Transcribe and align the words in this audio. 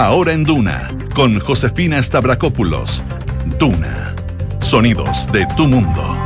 Ahora 0.00 0.32
en 0.32 0.44
Duna, 0.44 0.88
con 1.14 1.38
Josefina 1.40 2.02
Stavrakopoulos. 2.02 3.04
Duna. 3.58 4.14
Sonidos 4.58 5.30
de 5.30 5.44
tu 5.58 5.68
mundo. 5.68 6.19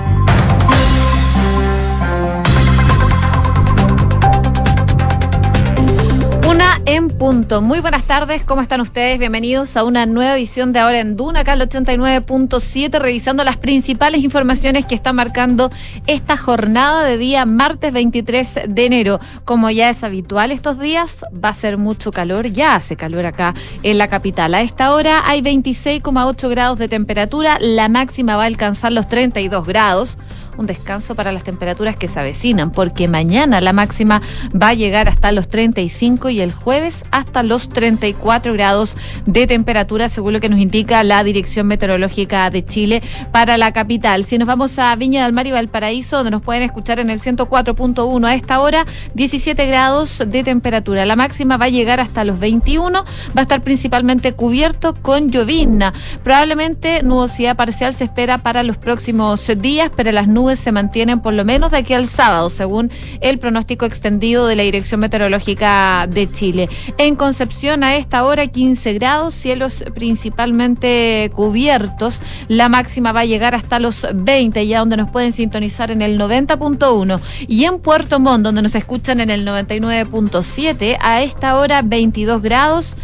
En 6.86 7.08
punto. 7.08 7.63
Muy 7.63 7.81
buenas 7.81 8.04
tardes, 8.04 8.45
¿cómo 8.45 8.61
están 8.61 8.80
ustedes? 8.80 9.18
Bienvenidos 9.18 9.77
a 9.77 9.84
una 9.84 10.06
nueva 10.06 10.36
edición 10.36 10.72
de 10.72 10.80
Ahora 10.80 11.00
en 11.00 11.16
Duna, 11.16 11.41
acá 11.41 11.54
el 11.54 11.60
89.7, 11.60 12.98
revisando 12.98 13.42
las 13.45 13.56
principales 13.56 14.22
informaciones 14.22 14.84
que 14.84 14.95
están 14.95 15.16
marcando 15.16 15.70
esta 16.06 16.36
jornada 16.36 17.05
de 17.05 17.16
día 17.16 17.46
martes 17.46 17.92
23 17.92 18.60
de 18.68 18.86
enero. 18.86 19.20
Como 19.45 19.70
ya 19.70 19.88
es 19.88 20.05
habitual 20.05 20.52
estos 20.52 20.78
días, 20.78 21.24
va 21.32 21.50
a 21.50 21.55
ser 21.55 21.78
mucho 21.78 22.12
calor, 22.12 22.48
ya 22.48 22.74
hace 22.74 22.96
calor 22.96 23.24
acá 23.24 23.55
en 23.82 23.96
la 23.96 24.09
capital. 24.09 24.55
A 24.55 24.60
esta 24.60 24.92
hora 24.92 25.23
hay 25.27 25.41
26,8 25.41 26.48
grados 26.51 26.78
de 26.78 26.88
temperatura, 26.88 27.59
la 27.60 27.88
máxima 27.88 28.37
va 28.37 28.45
a 28.45 28.46
alcanzar 28.46 28.92
los 28.92 29.09
32 29.09 29.66
grados 29.66 30.19
un 30.56 30.66
descanso 30.66 31.14
para 31.14 31.32
las 31.32 31.44
temperaturas 31.44 31.96
que 31.96 32.08
se 32.08 32.20
avecinan, 32.20 32.70
porque 32.70 33.08
mañana 33.08 33.60
la 33.60 33.72
máxima 33.72 34.22
va 34.50 34.68
a 34.68 34.74
llegar 34.74 35.08
hasta 35.08 35.32
los 35.32 35.48
35 35.48 36.30
y 36.30 36.40
el 36.40 36.52
jueves 36.52 37.04
hasta 37.10 37.42
los 37.42 37.68
34 37.68 38.52
grados 38.52 38.96
de 39.27 39.46
temperatura, 39.46 40.08
según 40.08 40.34
lo 40.34 40.40
que 40.40 40.48
nos 40.48 40.60
indica 40.60 41.02
la 41.02 41.24
Dirección 41.24 41.66
Meteorológica 41.66 42.50
de 42.50 42.64
Chile 42.64 43.02
para 43.32 43.56
la 43.56 43.72
capital. 43.72 44.24
Si 44.24 44.38
nos 44.38 44.48
vamos 44.48 44.78
a 44.78 44.94
Viña 44.96 45.24
del 45.24 45.32
Mar 45.32 45.46
y 45.46 45.52
Valparaíso, 45.52 46.16
donde 46.16 46.30
nos 46.30 46.42
pueden 46.42 46.62
escuchar 46.62 46.98
en 46.98 47.10
el 47.10 47.20
104.1 47.20 48.27
a 48.27 48.34
esta 48.34 48.60
hora, 48.60 48.86
17 49.14 49.66
grados 49.66 50.22
de 50.27 50.44
temperatura. 50.44 51.05
La 51.06 51.16
máxima 51.16 51.56
va 51.56 51.66
a 51.66 51.70
llegar 51.70 52.00
hasta 52.00 52.24
los 52.24 52.38
21, 52.38 53.05
va 53.05 53.05
a 53.36 53.42
estar 53.42 53.60
principalmente 53.62 54.32
cubierto 54.32 54.94
con 54.94 55.30
llovizna. 55.30 55.92
Probablemente 56.22 57.02
nubosidad 57.02 57.56
parcial 57.56 57.94
se 57.94 58.05
espera 58.05 58.39
para 58.39 58.62
los 58.62 58.77
próximos 58.77 59.50
días, 59.61 59.91
pero 59.94 60.12
las 60.12 60.28
nubes 60.28 60.44
se 60.55 60.73
mantienen 60.73 61.20
por 61.20 61.34
lo 61.34 61.45
menos 61.45 61.70
de 61.70 61.78
aquí 61.78 61.95
al 61.95 62.09
sábado, 62.09 62.50
según 62.50 62.91
el 63.20 63.39
pronóstico 63.39 63.84
extendido 63.84 64.47
de 64.47 64.56
la 64.56 64.62
Dirección 64.62 65.01
Meteorológica 65.01 66.06
de 66.09 66.31
Chile. 66.31 66.69
En 66.98 67.17
Concepción 67.17 67.83
a 67.83 67.97
esta 67.97 68.25
hora 68.25 68.47
15 68.47 68.92
grados, 68.95 69.34
cielos 69.34 69.84
principalmente 69.95 71.31
cubiertos. 71.34 72.20
La 72.48 72.69
máxima 72.69 73.12
va 73.12 73.20
a 73.20 73.25
llegar 73.25 73.55
hasta 73.55 73.78
los 73.78 74.06
20, 74.14 74.67
ya 74.67 74.81
donde 74.81 74.97
nos 74.97 75.11
pueden 75.11 75.33
sintonizar 75.33 75.91
en 75.91 76.03
el 76.03 76.19
90.1. 76.19 77.20
Y 77.48 77.64
en 77.64 77.79
Puerto 77.79 78.20
Montt, 78.20 78.45
donde 78.45 78.62
nos 78.62 78.75
escuchan 78.75 79.20
en 79.20 79.31
el 79.31 79.47
99.7, 79.47 80.98
a 81.01 81.23
esta 81.23 81.56
hora 81.56 81.83
22 81.83 82.42
grados. 82.42 82.97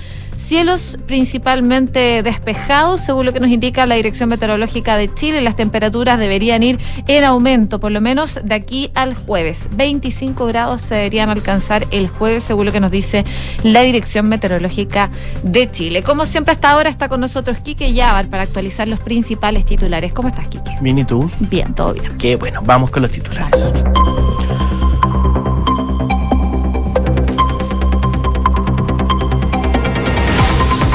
Cielos 0.51 0.99
principalmente 1.07 2.25
despejados, 2.25 3.03
según 3.03 3.25
lo 3.25 3.33
que 3.33 3.39
nos 3.39 3.51
indica 3.51 3.87
la 3.87 3.95
Dirección 3.95 4.29
Meteorológica 4.31 4.97
de 4.97 5.15
Chile. 5.15 5.43
Las 5.43 5.55
temperaturas 5.55 6.19
deberían 6.19 6.65
ir 6.65 6.81
en 7.07 7.23
aumento, 7.23 7.79
por 7.79 7.93
lo 7.93 8.01
menos 8.01 8.37
de 8.43 8.57
aquí 8.57 8.91
al 8.95 9.15
jueves. 9.15 9.69
25 9.77 10.47
grados 10.47 10.83
se 10.83 10.97
deberían 10.97 11.31
alcanzar 11.31 11.87
el 11.93 12.09
jueves, 12.09 12.43
según 12.43 12.67
lo 12.67 12.73
que 12.73 12.81
nos 12.81 12.91
dice 12.91 13.25
la 13.63 13.83
Dirección 13.83 14.29
Meteorológica 14.29 15.13
de 15.45 15.71
Chile. 15.71 16.03
Como 16.03 16.27
siempre, 16.27 16.51
hasta 16.51 16.71
ahora 16.71 16.91
está 16.91 17.09
con 17.09 17.21
nosotros 17.21 17.61
Quique 17.61 17.93
Yavar 17.93 18.27
para 18.27 18.43
actualizar 18.43 18.89
los 18.89 18.99
principales 18.99 19.65
titulares. 19.65 20.13
¿Cómo 20.13 20.31
estás, 20.31 20.49
Quique? 20.49 20.73
Bien, 20.81 20.99
¿y 20.99 21.05
tú? 21.05 21.31
Bien, 21.39 21.73
todo 21.75 21.95
bien. 21.95 22.19
Qué 22.19 22.35
bueno, 22.35 22.61
vamos 22.65 22.91
con 22.91 23.03
los 23.03 23.13
titulares. 23.13 23.73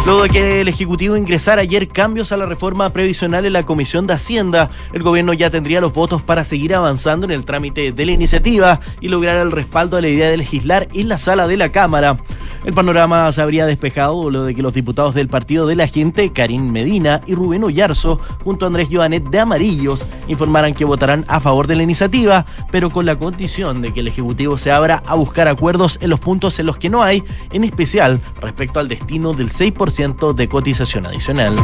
Luego 0.05 0.21
de 0.21 0.29
que 0.29 0.61
el 0.61 0.67
Ejecutivo 0.67 1.17
ingresara 1.17 1.63
ayer 1.63 1.87
cambios 1.87 2.31
a 2.31 2.37
la 2.37 2.45
reforma 2.45 2.91
previsional 2.91 3.43
en 3.43 3.53
la 3.53 3.63
Comisión 3.63 4.05
de 4.05 4.13
Hacienda, 4.13 4.69
el 4.93 5.01
gobierno 5.01 5.33
ya 5.33 5.49
tendría 5.49 5.81
los 5.81 5.95
votos 5.95 6.21
para 6.21 6.43
seguir 6.43 6.75
avanzando 6.75 7.25
en 7.25 7.31
el 7.31 7.43
trámite 7.43 7.91
de 7.91 8.05
la 8.05 8.11
iniciativa 8.11 8.79
y 9.01 9.07
lograr 9.07 9.37
el 9.37 9.51
respaldo 9.51 9.97
a 9.97 10.01
la 10.01 10.07
idea 10.07 10.29
de 10.29 10.37
legislar 10.37 10.87
en 10.93 11.09
la 11.09 11.17
sala 11.17 11.47
de 11.47 11.57
la 11.57 11.71
Cámara. 11.71 12.17
El 12.65 12.73
panorama 12.73 13.31
se 13.31 13.41
habría 13.41 13.65
despejado 13.65 14.29
luego 14.29 14.45
de 14.45 14.53
que 14.53 14.61
los 14.61 14.75
diputados 14.75 15.15
del 15.15 15.27
Partido 15.27 15.65
de 15.65 15.75
la 15.75 15.87
Gente, 15.87 16.31
Karim 16.31 16.71
Medina 16.71 17.21
y 17.25 17.33
Rubén 17.33 17.63
Ollarzo, 17.63 18.19
junto 18.43 18.65
a 18.65 18.67
Andrés 18.67 18.89
Joanet 18.91 19.23
de 19.23 19.39
Amarillos, 19.39 20.05
informaran 20.27 20.75
que 20.75 20.85
votarán 20.85 21.25
a 21.27 21.39
favor 21.39 21.65
de 21.65 21.77
la 21.77 21.83
iniciativa, 21.83 22.45
pero 22.71 22.91
con 22.91 23.07
la 23.07 23.17
condición 23.17 23.81
de 23.81 23.91
que 23.91 24.01
el 24.01 24.07
Ejecutivo 24.07 24.59
se 24.59 24.71
abra 24.71 25.01
a 25.07 25.15
buscar 25.15 25.47
acuerdos 25.47 25.97
en 25.99 26.11
los 26.11 26.19
puntos 26.19 26.59
en 26.59 26.67
los 26.67 26.77
que 26.77 26.89
no 26.89 27.01
hay, 27.01 27.23
en 27.51 27.63
especial 27.63 28.21
respecto 28.39 28.79
al 28.79 28.87
destino 28.87 29.33
del 29.33 29.51
6% 29.51 29.94
de 29.95 30.49
cotización 30.49 31.05
adicional. 31.05 31.55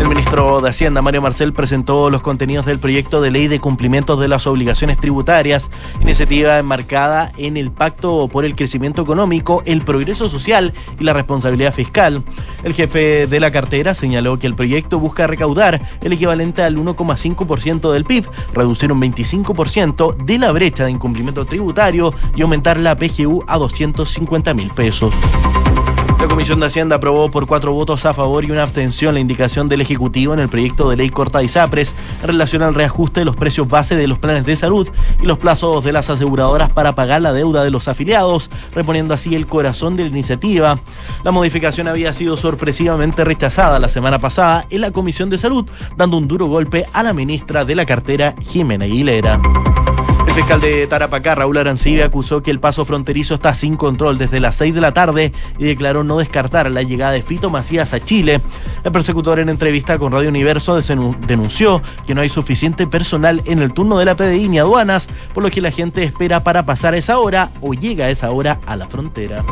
El 0.00 0.08
ministro 0.08 0.60
de 0.60 0.68
Hacienda, 0.68 1.00
Mario 1.00 1.22
Marcel, 1.22 1.52
presentó 1.52 2.10
los 2.10 2.20
contenidos 2.20 2.66
del 2.66 2.80
proyecto 2.80 3.20
de 3.20 3.30
ley 3.30 3.46
de 3.46 3.60
cumplimiento 3.60 4.16
de 4.16 4.26
las 4.26 4.48
obligaciones 4.48 4.98
tributarias, 4.98 5.70
iniciativa 6.00 6.58
enmarcada 6.58 7.30
en 7.36 7.56
el 7.56 7.70
Pacto 7.70 8.26
por 8.26 8.44
el 8.44 8.56
Crecimiento 8.56 9.02
Económico, 9.02 9.62
el 9.64 9.82
Progreso 9.82 10.28
Social 10.28 10.74
y 10.98 11.04
la 11.04 11.12
Responsabilidad 11.12 11.72
Fiscal. 11.72 12.24
El 12.64 12.74
jefe 12.74 13.28
de 13.28 13.40
la 13.40 13.52
cartera 13.52 13.94
señaló 13.94 14.40
que 14.40 14.48
el 14.48 14.56
proyecto 14.56 14.98
busca 14.98 15.28
recaudar 15.28 15.80
el 16.02 16.12
equivalente 16.12 16.64
al 16.64 16.76
1,5% 16.76 17.92
del 17.92 18.04
PIB, 18.04 18.26
reducir 18.54 18.90
un 18.90 19.00
25% 19.00 20.16
de 20.16 20.38
la 20.38 20.50
brecha 20.50 20.84
de 20.84 20.90
incumplimiento 20.90 21.44
tributario 21.44 22.12
y 22.34 22.42
aumentar 22.42 22.76
la 22.76 22.96
PGU 22.96 23.44
a 23.46 23.56
250 23.56 24.52
mil 24.52 24.70
pesos. 24.70 25.14
La 26.26 26.30
Comisión 26.30 26.58
de 26.58 26.66
Hacienda 26.66 26.96
aprobó 26.96 27.30
por 27.30 27.46
cuatro 27.46 27.72
votos 27.72 28.04
a 28.04 28.12
favor 28.12 28.44
y 28.44 28.50
una 28.50 28.64
abstención 28.64 29.14
la 29.14 29.20
indicación 29.20 29.68
del 29.68 29.80
Ejecutivo 29.80 30.34
en 30.34 30.40
el 30.40 30.48
proyecto 30.48 30.90
de 30.90 30.96
ley 30.96 31.08
Corta 31.08 31.40
y 31.40 31.48
Sapres 31.48 31.94
en 32.20 32.26
relación 32.26 32.62
al 32.62 32.74
reajuste 32.74 33.20
de 33.20 33.24
los 33.24 33.36
precios 33.36 33.68
base 33.68 33.94
de 33.94 34.08
los 34.08 34.18
planes 34.18 34.44
de 34.44 34.56
salud 34.56 34.88
y 35.22 35.24
los 35.24 35.38
plazos 35.38 35.84
de 35.84 35.92
las 35.92 36.10
aseguradoras 36.10 36.72
para 36.72 36.96
pagar 36.96 37.22
la 37.22 37.32
deuda 37.32 37.62
de 37.62 37.70
los 37.70 37.86
afiliados, 37.86 38.50
reponiendo 38.74 39.14
así 39.14 39.36
el 39.36 39.46
corazón 39.46 39.94
de 39.94 40.02
la 40.02 40.08
iniciativa. 40.08 40.80
La 41.22 41.30
modificación 41.30 41.86
había 41.86 42.12
sido 42.12 42.36
sorpresivamente 42.36 43.24
rechazada 43.24 43.78
la 43.78 43.88
semana 43.88 44.18
pasada 44.18 44.66
en 44.68 44.80
la 44.80 44.90
Comisión 44.90 45.30
de 45.30 45.38
Salud, 45.38 45.64
dando 45.96 46.18
un 46.18 46.26
duro 46.26 46.46
golpe 46.46 46.86
a 46.92 47.04
la 47.04 47.12
ministra 47.12 47.64
de 47.64 47.76
la 47.76 47.86
cartera, 47.86 48.34
Jimena 48.48 48.86
Aguilera. 48.86 49.40
Fiscal 50.36 50.60
de 50.60 50.86
Tarapacá, 50.86 51.34
Raúl 51.34 51.56
Arancibia, 51.56 52.04
acusó 52.04 52.42
que 52.42 52.50
el 52.50 52.60
paso 52.60 52.84
fronterizo 52.84 53.36
está 53.36 53.54
sin 53.54 53.74
control 53.74 54.18
desde 54.18 54.38
las 54.38 54.56
6 54.56 54.74
de 54.74 54.82
la 54.82 54.92
tarde 54.92 55.32
y 55.58 55.64
declaró 55.64 56.04
no 56.04 56.18
descartar 56.18 56.70
la 56.70 56.82
llegada 56.82 57.12
de 57.12 57.22
Fito 57.22 57.48
Macías 57.48 57.94
a 57.94 58.04
Chile. 58.04 58.42
El 58.84 58.92
persecutor 58.92 59.38
en 59.38 59.48
entrevista 59.48 59.96
con 59.96 60.12
Radio 60.12 60.28
Universo 60.28 60.78
denunció 61.26 61.80
que 62.06 62.14
no 62.14 62.20
hay 62.20 62.28
suficiente 62.28 62.86
personal 62.86 63.40
en 63.46 63.60
el 63.60 63.72
turno 63.72 63.96
de 63.96 64.04
la 64.04 64.14
PDI 64.14 64.50
ni 64.50 64.58
aduanas, 64.58 65.08
por 65.32 65.42
lo 65.42 65.50
que 65.50 65.62
la 65.62 65.70
gente 65.70 66.02
espera 66.02 66.44
para 66.44 66.66
pasar 66.66 66.94
esa 66.94 67.18
hora 67.18 67.50
o 67.62 67.72
llega 67.72 68.04
a 68.04 68.10
esa 68.10 68.30
hora 68.30 68.60
a 68.66 68.76
la 68.76 68.88
frontera. 68.88 69.42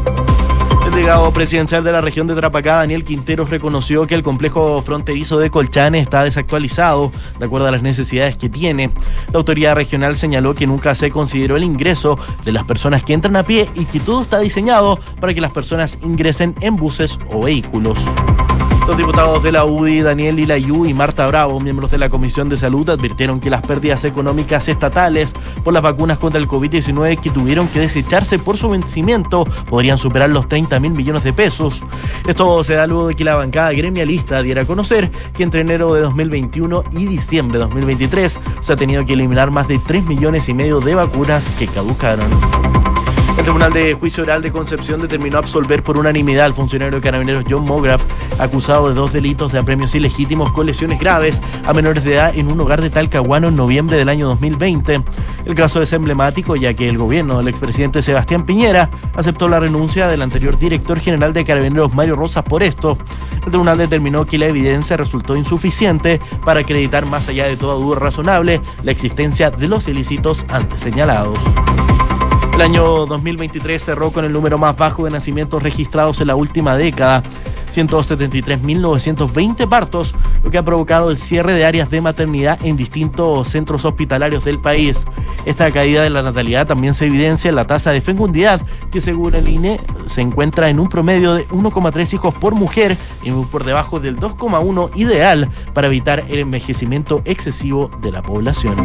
El 0.94 1.00
delegado 1.00 1.32
presidencial 1.32 1.82
de 1.82 1.91
la 1.91 2.00
región 2.00 2.28
de 2.28 2.37
Trapacá, 2.37 2.77
Daniel 2.77 3.03
Quinteros, 3.03 3.50
reconoció 3.50 4.06
que 4.06 4.15
el 4.15 4.22
complejo 4.22 4.81
fronterizo 4.81 5.41
de 5.41 5.50
Colchane 5.50 5.99
está 5.99 6.22
desactualizado 6.22 7.10
de 7.37 7.47
acuerdo 7.47 7.66
a 7.66 7.72
las 7.72 7.82
necesidades 7.82 8.37
que 8.37 8.49
tiene. 8.49 8.93
La 9.32 9.38
autoridad 9.38 9.75
regional 9.75 10.15
señaló 10.15 10.55
que 10.55 10.69
nunca 10.69 10.94
se 10.94 11.10
consideró 11.10 11.56
el 11.56 11.65
ingreso 11.65 12.16
de 12.44 12.53
las 12.53 12.62
personas 12.62 13.03
que 13.03 13.12
entran 13.12 13.34
a 13.34 13.43
pie 13.43 13.69
y 13.75 13.87
que 13.87 13.99
todo 13.99 14.22
está 14.22 14.38
diseñado 14.38 15.00
para 15.21 15.34
que 15.34 15.41
las 15.41 15.50
personas 15.50 15.99
ingresen 16.00 16.55
en 16.60 16.77
buses 16.77 17.19
o 17.28 17.43
vehículos. 17.43 17.99
Los 18.87 18.99
diputados 18.99 19.43
de 19.43 19.50
la 19.50 19.65
UDI, 19.65 20.03
Daniel 20.03 20.37
Lilayú 20.37 20.84
y 20.84 20.93
Marta 20.93 21.27
Bravo, 21.27 21.59
miembros 21.59 21.91
de 21.91 21.97
la 21.97 22.11
Comisión 22.11 22.50
de 22.50 22.59
Salud, 22.59 22.91
advirtieron 22.91 23.41
que 23.41 23.49
las 23.49 23.62
pérdidas 23.62 24.05
económicas 24.05 24.69
estatales 24.69 25.33
por 25.65 25.72
las 25.72 25.83
vacunas 25.83 26.19
contra 26.19 26.39
el 26.39 26.47
COVID-19 26.47 27.19
que 27.19 27.31
tuvieron 27.31 27.67
que 27.69 27.81
desecharse 27.81 28.39
por 28.39 28.59
su 28.59 28.69
vencimiento 28.69 29.44
podrían 29.71 29.97
superar 29.97 30.28
los 30.28 30.49
30 30.49 30.78
mil 30.81 30.93
millones 30.93 31.25
de 31.25 31.33
pesos. 31.33 31.83
Esto 32.28 32.62
se 32.62 32.75
da 32.75 32.87
luego 32.87 33.09
de 33.09 33.15
que 33.15 33.25
la 33.25 33.37
bancada 33.37 33.73
gremialista 33.73 34.43
diera 34.43 34.62
a 34.62 34.67
conocer 34.67 35.11
que 35.32 35.44
entre 35.44 35.62
enero 35.62 35.94
de 35.94 36.03
2021 36.03 36.85
y 36.93 37.06
diciembre 37.06 37.59
de 37.59 37.64
2023 37.64 38.38
se 38.61 38.73
ha 38.73 38.76
tenido 38.76 39.06
que 39.06 39.14
eliminar 39.14 39.50
más 39.50 39.67
de 39.67 39.79
3 39.79 40.05
millones 40.05 40.50
y 40.50 40.55
medio 40.55 40.81
de 40.81 40.94
vacunas 40.94 41.50
que 41.59 41.67
caducaron. 41.69 42.29
El 43.37 43.43
Tribunal 43.43 43.73
de 43.73 43.95
Juicio 43.95 44.23
Oral 44.23 44.43
de 44.43 44.53
Concepción 44.53 45.01
determinó 45.03 45.39
absolver 45.39 45.83
por 45.83 45.99
unanimidad 45.99 46.47
al 46.47 46.55
funcionario 46.55 46.97
de 46.97 47.03
carabineros 47.03 47.45
John 47.49 47.65
Mograff, 47.65 48.03
acusado 48.39 48.89
de 48.89 48.95
dos 48.95 49.13
delitos 49.13 49.53
de 49.53 49.59
apremios 49.59 49.95
ilegítimos 49.95 50.53
con 50.53 50.67
lesiones 50.67 51.01
graves 51.01 51.43
a 51.65 51.75
menores 51.75 52.05
de 52.05 52.15
edad 52.15 52.35
en 52.35 52.51
un 52.51 52.61
hogar 52.61 52.81
de 52.81 52.91
Talcahuano 52.91 53.49
en 53.49 53.57
noviembre 53.57 53.99
del 53.99 54.09
año 54.09 54.29
2020. 54.29 55.03
El 55.45 55.55
caso 55.55 55.83
es 55.83 55.93
emblemático 55.93 56.55
ya 56.55 56.75
que 56.75 56.89
el 56.89 56.97
gobierno 56.97 57.39
del 57.39 57.49
expresidente 57.49 58.03
Sebastián 58.03 58.47
Piñera 58.47 58.89
aceptó 59.15 59.49
la 59.49 59.61
renuncia 59.61 60.07
del 60.07 60.23
anterior 60.23 60.57
director 60.57 61.01
general 61.01 61.33
de 61.33 61.45
carabineros 61.45 61.93
Mario 61.93 62.17
Rosas 62.17 62.45
por 62.45 62.63
esto. 62.63 62.97
El 63.45 63.51
tribunal 63.51 63.77
determinó 63.77 64.25
que 64.25 64.39
la 64.39 64.47
evidencia 64.47 64.97
resultó 64.97 65.37
insuficiente 65.37 66.21
para 66.45 66.61
acreditar 66.61 67.05
más 67.05 67.29
allá 67.29 67.47
de 67.47 67.57
toda 67.57 67.75
duda 67.75 67.99
razonable 67.99 68.61
la 68.85 68.93
existencia 68.93 69.51
de 69.51 69.69
los 69.69 69.89
ilícitos 69.89 70.47
antes 70.49 70.81
señalados. 70.81 71.39
El 72.55 72.61
año 72.61 73.05
2023 73.06 73.83
cerró 73.83 74.12
con 74.12 74.25
el 74.25 74.33
número 74.33 74.59
más 74.59 74.77
bajo 74.77 75.05
de 75.05 75.11
nacimientos 75.11 75.61
registrados 75.61 76.21
en 76.21 76.29
la 76.29 76.37
última 76.37 76.77
década. 76.77 77.25
173.920 77.69 79.69
partos, 79.69 80.15
lo 80.45 80.53
que 80.53 80.59
ha 80.59 80.62
provocado 80.62 81.11
el 81.11 81.19
cierre 81.19 81.55
de 81.55 81.65
áreas 81.65 81.91
de 81.91 82.01
maternidad 82.01 82.65
en 82.65 82.77
distintos 82.77 83.49
centros 83.49 83.85
hospitalarios 83.85 84.45
del 84.45 84.61
país. 84.61 85.05
Esta 85.47 85.73
caída 85.73 86.05
de 86.05 86.11
la 86.11 86.23
natalidad 86.23 86.69
también 86.69 86.95
se 86.95 87.06
evidencia 87.06 87.49
en 87.49 87.56
la 87.56 87.67
tasa 87.67 87.91
de 87.91 88.01
fecundidad, 88.01 88.62
que 88.93 89.00
según 89.00 89.35
el 89.35 89.49
INE 89.49 89.81
se 90.07 90.21
encuentra 90.21 90.71
en 90.71 90.79
un 90.79 90.89
promedio 90.89 91.35
de 91.35 91.49
1,3 91.49 92.15
hijos 92.15 92.35
por 92.35 92.55
mujer 92.55 92.97
y 93.25 93.33
por 93.33 93.65
debajo 93.65 93.99
del 93.99 94.17
2,1 94.17 94.93
ideal 94.95 95.50
para 95.73 95.89
evitar 95.89 96.25
el 96.29 96.39
envejecimiento 96.39 97.21
excesivo 97.25 97.91
de 98.00 98.12
la 98.12 98.23
población. 98.23 98.77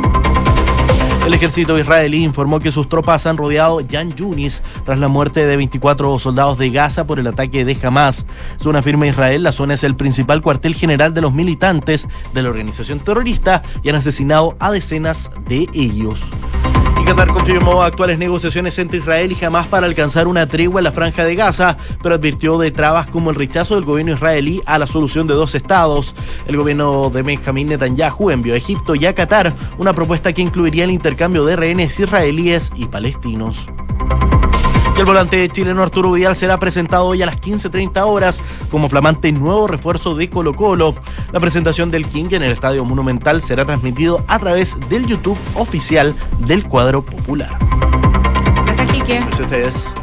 El 1.29 1.35
ejército 1.35 1.77
israelí 1.77 2.23
informó 2.23 2.59
que 2.59 2.71
sus 2.71 2.89
tropas 2.89 3.27
han 3.27 3.37
rodeado 3.37 3.81
Yan 3.81 4.15
Yunis 4.15 4.63
tras 4.83 4.97
la 4.97 5.09
muerte 5.09 5.45
de 5.45 5.57
24 5.57 6.17
soldados 6.17 6.57
de 6.57 6.71
Gaza 6.71 7.05
por 7.05 7.19
el 7.19 7.27
ataque 7.27 7.65
de 7.65 7.77
Hamas. 7.83 8.25
Según 8.57 8.77
afirma 8.77 9.05
Israel, 9.05 9.43
la 9.43 9.51
zona 9.51 9.75
es 9.75 9.83
el 9.83 9.95
principal 9.95 10.41
cuartel 10.41 10.73
general 10.73 11.13
de 11.13 11.21
los 11.21 11.31
militantes 11.31 12.07
de 12.33 12.41
la 12.41 12.49
organización 12.49 12.99
terrorista 12.99 13.61
y 13.83 13.89
han 13.89 13.95
asesinado 13.97 14.57
a 14.59 14.71
decenas 14.71 15.29
de 15.47 15.67
ellos. 15.75 16.19
Qatar 17.09 17.29
confirmó 17.29 17.81
actuales 17.81 18.19
negociaciones 18.19 18.77
entre 18.77 18.99
Israel 18.99 19.31
y 19.31 19.43
Hamas 19.43 19.65
para 19.65 19.87
alcanzar 19.87 20.27
una 20.27 20.45
tregua 20.45 20.79
en 20.79 20.83
la 20.83 20.91
franja 20.91 21.25
de 21.25 21.33
Gaza, 21.33 21.75
pero 22.03 22.13
advirtió 22.13 22.59
de 22.59 22.69
trabas 22.69 23.07
como 23.07 23.31
el 23.31 23.35
rechazo 23.35 23.73
del 23.73 23.83
gobierno 23.83 24.13
israelí 24.13 24.61
a 24.67 24.77
la 24.77 24.85
solución 24.85 25.25
de 25.25 25.33
dos 25.33 25.55
estados. 25.55 26.13
El 26.45 26.55
gobierno 26.55 27.09
de 27.09 27.23
Benjamín 27.23 27.69
Netanyahu 27.69 28.29
envió 28.29 28.53
a 28.53 28.57
Egipto 28.57 28.93
y 28.93 29.07
a 29.07 29.15
Qatar 29.15 29.55
una 29.79 29.93
propuesta 29.93 30.33
que 30.33 30.43
incluiría 30.43 30.83
el 30.83 30.91
intercambio 30.91 31.45
de 31.45 31.55
rehenes 31.55 31.99
israelíes 31.99 32.71
y 32.75 32.85
palestinos 32.85 33.65
el 34.99 35.05
volante 35.05 35.47
chileno 35.47 35.81
Arturo 35.81 36.11
Vidal 36.11 36.35
será 36.35 36.59
presentado 36.59 37.05
hoy 37.05 37.21
a 37.21 37.25
las 37.25 37.39
15.30 37.39 38.01
horas 38.05 38.41
como 38.69 38.89
flamante 38.89 39.31
nuevo 39.31 39.65
refuerzo 39.65 40.13
de 40.13 40.29
Colo 40.29 40.53
Colo. 40.53 40.93
La 41.31 41.39
presentación 41.39 41.89
del 41.89 42.05
King 42.05 42.27
en 42.31 42.43
el 42.43 42.51
Estadio 42.51 42.83
Monumental 42.83 43.41
será 43.41 43.63
transmitido 43.65 44.25
a 44.27 44.39
través 44.39 44.77
del 44.89 45.05
YouTube 45.05 45.37
oficial 45.55 46.13
del 46.39 46.67
cuadro 46.67 47.01
popular. 47.01 47.57
Gracias, 48.65 48.91
Quique. 48.91 49.19
Gracias 49.19 49.39
a 49.39 49.43
ustedes. 49.43 49.98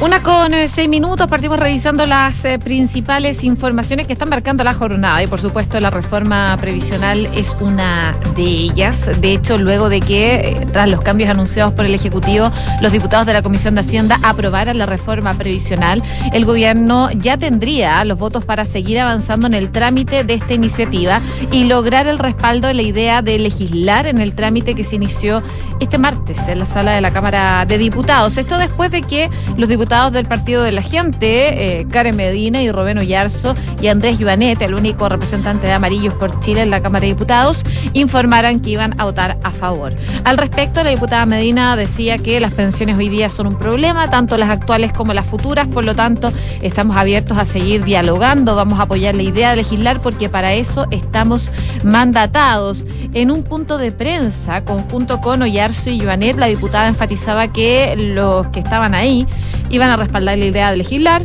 Una 0.00 0.22
con 0.22 0.54
eh, 0.54 0.68
seis 0.68 0.88
minutos, 0.88 1.26
partimos 1.26 1.58
revisando 1.58 2.06
las 2.06 2.44
eh, 2.44 2.60
principales 2.60 3.42
informaciones 3.42 4.06
que 4.06 4.12
están 4.12 4.28
marcando 4.28 4.62
la 4.62 4.72
jornada 4.72 5.20
y 5.24 5.26
por 5.26 5.40
supuesto 5.40 5.80
la 5.80 5.90
reforma 5.90 6.56
previsional 6.60 7.26
es 7.34 7.52
una 7.58 8.16
de 8.36 8.44
ellas. 8.44 9.20
De 9.20 9.32
hecho, 9.32 9.58
luego 9.58 9.88
de 9.88 10.00
que, 10.00 10.34
eh, 10.36 10.66
tras 10.72 10.88
los 10.88 11.00
cambios 11.00 11.28
anunciados 11.30 11.74
por 11.74 11.84
el 11.84 11.94
Ejecutivo, 11.96 12.52
los 12.80 12.92
diputados 12.92 13.26
de 13.26 13.32
la 13.32 13.42
Comisión 13.42 13.74
de 13.74 13.80
Hacienda 13.80 14.20
aprobaran 14.22 14.78
la 14.78 14.86
reforma 14.86 15.34
previsional, 15.34 16.00
el 16.32 16.44
gobierno 16.44 17.10
ya 17.10 17.36
tendría 17.36 18.04
los 18.04 18.18
votos 18.18 18.44
para 18.44 18.64
seguir 18.64 19.00
avanzando 19.00 19.48
en 19.48 19.54
el 19.54 19.72
trámite 19.72 20.22
de 20.22 20.34
esta 20.34 20.54
iniciativa 20.54 21.20
y 21.50 21.64
lograr 21.64 22.06
el 22.06 22.20
respaldo 22.20 22.68
de 22.68 22.74
la 22.74 22.82
idea 22.82 23.20
de 23.20 23.36
legislar 23.40 24.06
en 24.06 24.20
el 24.20 24.32
trámite 24.36 24.76
que 24.76 24.84
se 24.84 24.94
inició 24.94 25.42
este 25.80 25.98
martes 25.98 26.48
en 26.48 26.58
la 26.58 26.64
sala 26.64 26.92
de 26.92 27.00
la 27.00 27.12
Cámara 27.12 27.64
de 27.66 27.78
Diputados. 27.78 28.36
Esto 28.36 28.58
después 28.58 28.90
de 28.90 29.02
que 29.02 29.30
los 29.56 29.68
diputados 29.68 30.12
del 30.12 30.26
Partido 30.26 30.62
de 30.62 30.72
la 30.72 30.82
Gente, 30.82 31.80
eh, 31.80 31.86
Karen 31.90 32.16
Medina 32.16 32.62
y 32.62 32.70
Rubén 32.70 32.98
Yarzo 33.00 33.54
y 33.80 33.88
Andrés 33.88 34.18
Yuanet, 34.18 34.60
el 34.62 34.74
único 34.74 35.08
representante 35.08 35.66
de 35.66 35.72
Amarillos 35.72 36.14
por 36.14 36.40
Chile 36.40 36.62
en 36.62 36.70
la 36.70 36.80
Cámara 36.80 37.02
de 37.02 37.08
Diputados, 37.08 37.58
informaran 37.92 38.60
que 38.60 38.70
iban 38.70 39.00
a 39.00 39.04
votar 39.04 39.38
a 39.42 39.50
favor. 39.50 39.94
Al 40.24 40.38
respecto, 40.38 40.82
la 40.82 40.90
diputada 40.90 41.26
Medina 41.26 41.76
decía 41.76 42.18
que 42.18 42.40
las 42.40 42.52
pensiones 42.52 42.96
hoy 42.96 43.08
día 43.08 43.28
son 43.28 43.46
un 43.46 43.56
problema, 43.56 44.10
tanto 44.10 44.36
las 44.36 44.50
actuales 44.50 44.92
como 44.92 45.14
las 45.14 45.26
futuras, 45.26 45.68
por 45.68 45.84
lo 45.84 45.94
tanto, 45.94 46.32
estamos 46.62 46.96
abiertos 46.96 47.38
a 47.38 47.44
seguir 47.44 47.84
dialogando, 47.84 48.56
vamos 48.56 48.80
a 48.80 48.82
apoyar 48.82 49.14
la 49.14 49.22
idea 49.22 49.50
de 49.50 49.56
legislar 49.56 50.00
porque 50.00 50.28
para 50.28 50.54
eso 50.54 50.86
estamos 50.90 51.50
mandatados. 51.84 52.84
En 53.14 53.30
un 53.30 53.42
punto 53.42 53.78
de 53.78 53.90
prensa, 53.90 54.64
conjunto 54.64 55.20
con 55.20 55.42
Y 55.68 56.00
Joanet, 56.00 56.38
la 56.38 56.46
diputada 56.46 56.88
enfatizaba 56.88 57.48
que 57.48 57.94
los 57.94 58.46
que 58.46 58.60
estaban 58.60 58.94
ahí 58.94 59.26
iban 59.68 59.90
a 59.90 59.98
respaldar 59.98 60.38
la 60.38 60.46
idea 60.46 60.70
de 60.70 60.78
legislar. 60.78 61.22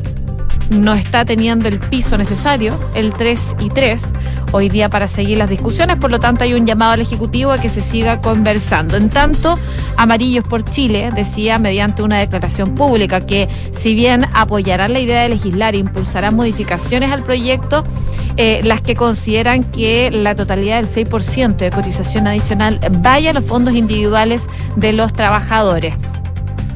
No 0.70 0.94
está 0.96 1.24
teniendo 1.24 1.70
el 1.70 1.80
piso 1.80 2.18
necesario, 2.18 2.78
el 2.94 3.14
3 3.14 3.56
y 3.60 3.70
3, 3.70 4.02
hoy 4.52 4.68
día 4.68 4.90
para 4.90 5.08
seguir 5.08 5.38
las 5.38 5.50
discusiones, 5.50 5.96
por 5.96 6.12
lo 6.12 6.20
tanto 6.20 6.44
hay 6.44 6.54
un 6.56 6.66
llamado 6.66 6.92
al 6.92 7.02
Ejecutivo 7.02 7.52
a 7.52 7.58
que 7.58 7.70
se 7.70 7.80
siga 7.80 8.20
conversando. 8.20 8.98
En 8.98 9.10
tanto, 9.10 9.58
Amarillos 9.96 10.46
por 10.46 10.70
Chile 10.70 11.10
decía 11.16 11.58
mediante 11.58 12.04
una 12.04 12.18
declaración 12.20 12.76
pública 12.76 13.22
que 13.22 13.48
si 13.78 13.96
bien 13.96 14.26
apoyarán 14.34 14.92
la 14.92 15.00
idea 15.00 15.22
de 15.24 15.30
legislar 15.30 15.74
e 15.74 15.78
impulsarán 15.78 16.36
modificaciones 16.36 17.12
al 17.12 17.24
proyecto, 17.24 17.86
eh, 18.38 18.62
las 18.64 18.82
que 18.82 18.96
consideran 18.96 19.64
que 19.64 20.10
la 20.12 20.36
totalidad 20.36 20.78
del 20.78 20.88
6% 20.88 21.56
de 21.56 21.70
cotización 21.72 22.28
adicional 22.28 22.80
vaya 23.02 23.30
a 23.32 23.34
los 23.34 23.46
fondos 23.46 23.76
individuales 23.76 24.44
de 24.76 24.94
los 24.94 25.14
trabajadores. 25.14 25.96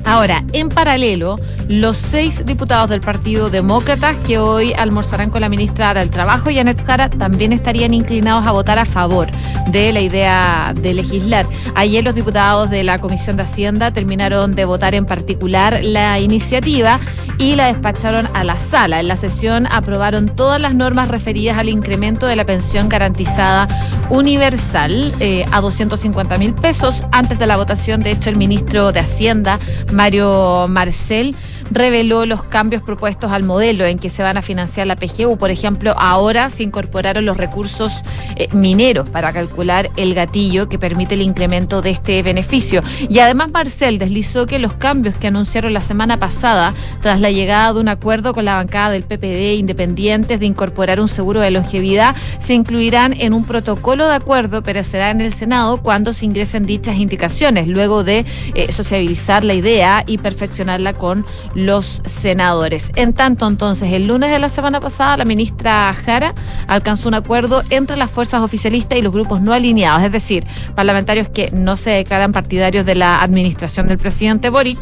Ahora, 0.05 0.43
en 0.53 0.69
paralelo, 0.69 1.37
los 1.67 1.97
seis 1.97 2.45
diputados 2.45 2.89
del 2.89 3.01
Partido 3.01 3.49
Demócrata 3.49 4.13
que 4.25 4.39
hoy 4.39 4.73
almorzarán 4.73 5.29
con 5.29 5.41
la 5.41 5.49
ministra 5.49 5.93
del 5.93 6.09
Trabajo, 6.09 6.49
Janet 6.53 6.83
Cara, 6.83 7.09
también 7.09 7.51
estarían 7.51 7.93
inclinados 7.93 8.47
a 8.47 8.51
votar 8.51 8.79
a 8.79 8.85
favor 8.85 9.27
de 9.67 9.91
la 9.91 10.01
idea 10.01 10.73
de 10.75 10.93
legislar. 10.93 11.45
Ayer 11.75 12.03
los 12.03 12.15
diputados 12.15 12.69
de 12.69 12.83
la 12.83 12.99
Comisión 12.99 13.37
de 13.37 13.43
Hacienda 13.43 13.91
terminaron 13.91 14.55
de 14.55 14.65
votar 14.65 14.95
en 14.95 15.05
particular 15.05 15.79
la 15.83 16.19
iniciativa 16.19 16.99
y 17.37 17.55
la 17.55 17.67
despacharon 17.67 18.27
a 18.33 18.43
la 18.43 18.57
sala. 18.57 18.99
En 18.99 19.07
la 19.07 19.17
sesión 19.17 19.67
aprobaron 19.69 20.27
todas 20.27 20.59
las 20.59 20.73
normas 20.73 21.09
referidas 21.09 21.57
al 21.57 21.69
incremento 21.69 22.25
de 22.25 22.35
la 22.35 22.45
pensión 22.45 22.89
garantizada 22.89 23.67
universal 24.09 25.11
eh, 25.19 25.45
a 25.51 25.61
250 25.61 26.37
mil 26.37 26.53
pesos. 26.53 27.03
Antes 27.11 27.37
de 27.39 27.45
la 27.45 27.57
votación, 27.57 28.01
de 28.01 28.11
hecho, 28.11 28.29
el 28.29 28.37
ministro 28.37 28.91
de 28.91 29.01
Hacienda, 29.01 29.59
Mario 29.91 30.65
Marcel, 30.67 31.35
reveló 31.71 32.25
los 32.25 32.43
cambios 32.43 32.81
propuestos 32.81 33.31
al 33.31 33.43
modelo 33.43 33.85
en 33.85 33.99
que 33.99 34.09
se 34.09 34.23
van 34.23 34.37
a 34.37 34.41
financiar 34.41 34.87
la 34.87 34.95
PGU. 34.95 35.37
Por 35.37 35.51
ejemplo, 35.51 35.93
ahora 35.97 36.49
se 36.49 36.63
incorporaron 36.63 37.25
los 37.25 37.37
recursos 37.37 37.93
eh, 38.35 38.47
mineros 38.53 39.09
para 39.09 39.33
calcular 39.33 39.89
el 39.95 40.13
gatillo 40.13 40.69
que 40.69 40.79
permite 40.79 41.15
el 41.15 41.21
incremento 41.21 41.81
de 41.81 41.91
este 41.91 42.21
beneficio. 42.23 42.81
Y 43.09 43.19
además 43.19 43.51
Marcel 43.51 43.97
deslizó 43.97 44.45
que 44.45 44.59
los 44.59 44.73
cambios 44.73 45.15
que 45.15 45.27
anunciaron 45.27 45.73
la 45.73 45.81
semana 45.81 46.17
pasada, 46.17 46.73
tras 47.01 47.19
la 47.19 47.31
llegada 47.31 47.73
de 47.73 47.79
un 47.79 47.89
acuerdo 47.89 48.33
con 48.33 48.45
la 48.45 48.55
bancada 48.55 48.91
del 48.91 49.03
PPD 49.03 49.57
independientes 49.57 50.39
de 50.39 50.45
incorporar 50.45 50.99
un 50.99 51.07
seguro 51.07 51.41
de 51.41 51.51
longevidad, 51.51 52.15
se 52.39 52.53
incluirán 52.53 53.13
en 53.13 53.33
un 53.33 53.45
protocolo 53.45 54.07
de 54.07 54.15
acuerdo, 54.15 54.63
pero 54.63 54.83
será 54.83 55.11
en 55.11 55.21
el 55.21 55.33
Senado 55.33 55.81
cuando 55.81 56.13
se 56.13 56.25
ingresen 56.25 56.65
dichas 56.65 56.97
indicaciones, 56.97 57.67
luego 57.67 58.03
de 58.03 58.25
eh, 58.53 58.71
sociabilizar 58.71 59.43
la 59.43 59.53
idea 59.53 60.03
y 60.05 60.17
perfeccionarla 60.17 60.93
con 60.93 61.25
los 61.57 62.03
senadores. 62.05 62.91
En 62.95 63.13
tanto, 63.13 63.47
entonces, 63.47 63.91
el 63.91 64.05
lunes 64.05 64.29
de 64.29 64.37
la 64.37 64.47
semana 64.47 64.79
pasada, 64.79 65.17
la 65.17 65.25
ministra 65.25 65.91
Jara 65.91 66.35
alcanzó 66.67 67.07
un 67.07 67.15
acuerdo 67.15 67.63
entre 67.71 67.97
las 67.97 68.11
fuerzas 68.11 68.43
oficialistas 68.43 68.99
y 68.99 69.01
los 69.01 69.11
grupos 69.11 69.41
no 69.41 69.53
alineados, 69.53 70.03
es 70.03 70.11
decir, 70.11 70.45
parlamentarios 70.75 71.29
que 71.29 71.49
no 71.51 71.75
se 71.75 71.89
declaran 71.89 72.31
partidarios 72.31 72.85
de 72.85 72.93
la 72.93 73.23
administración 73.23 73.87
del 73.87 73.97
presidente 73.97 74.51
Boric, 74.51 74.77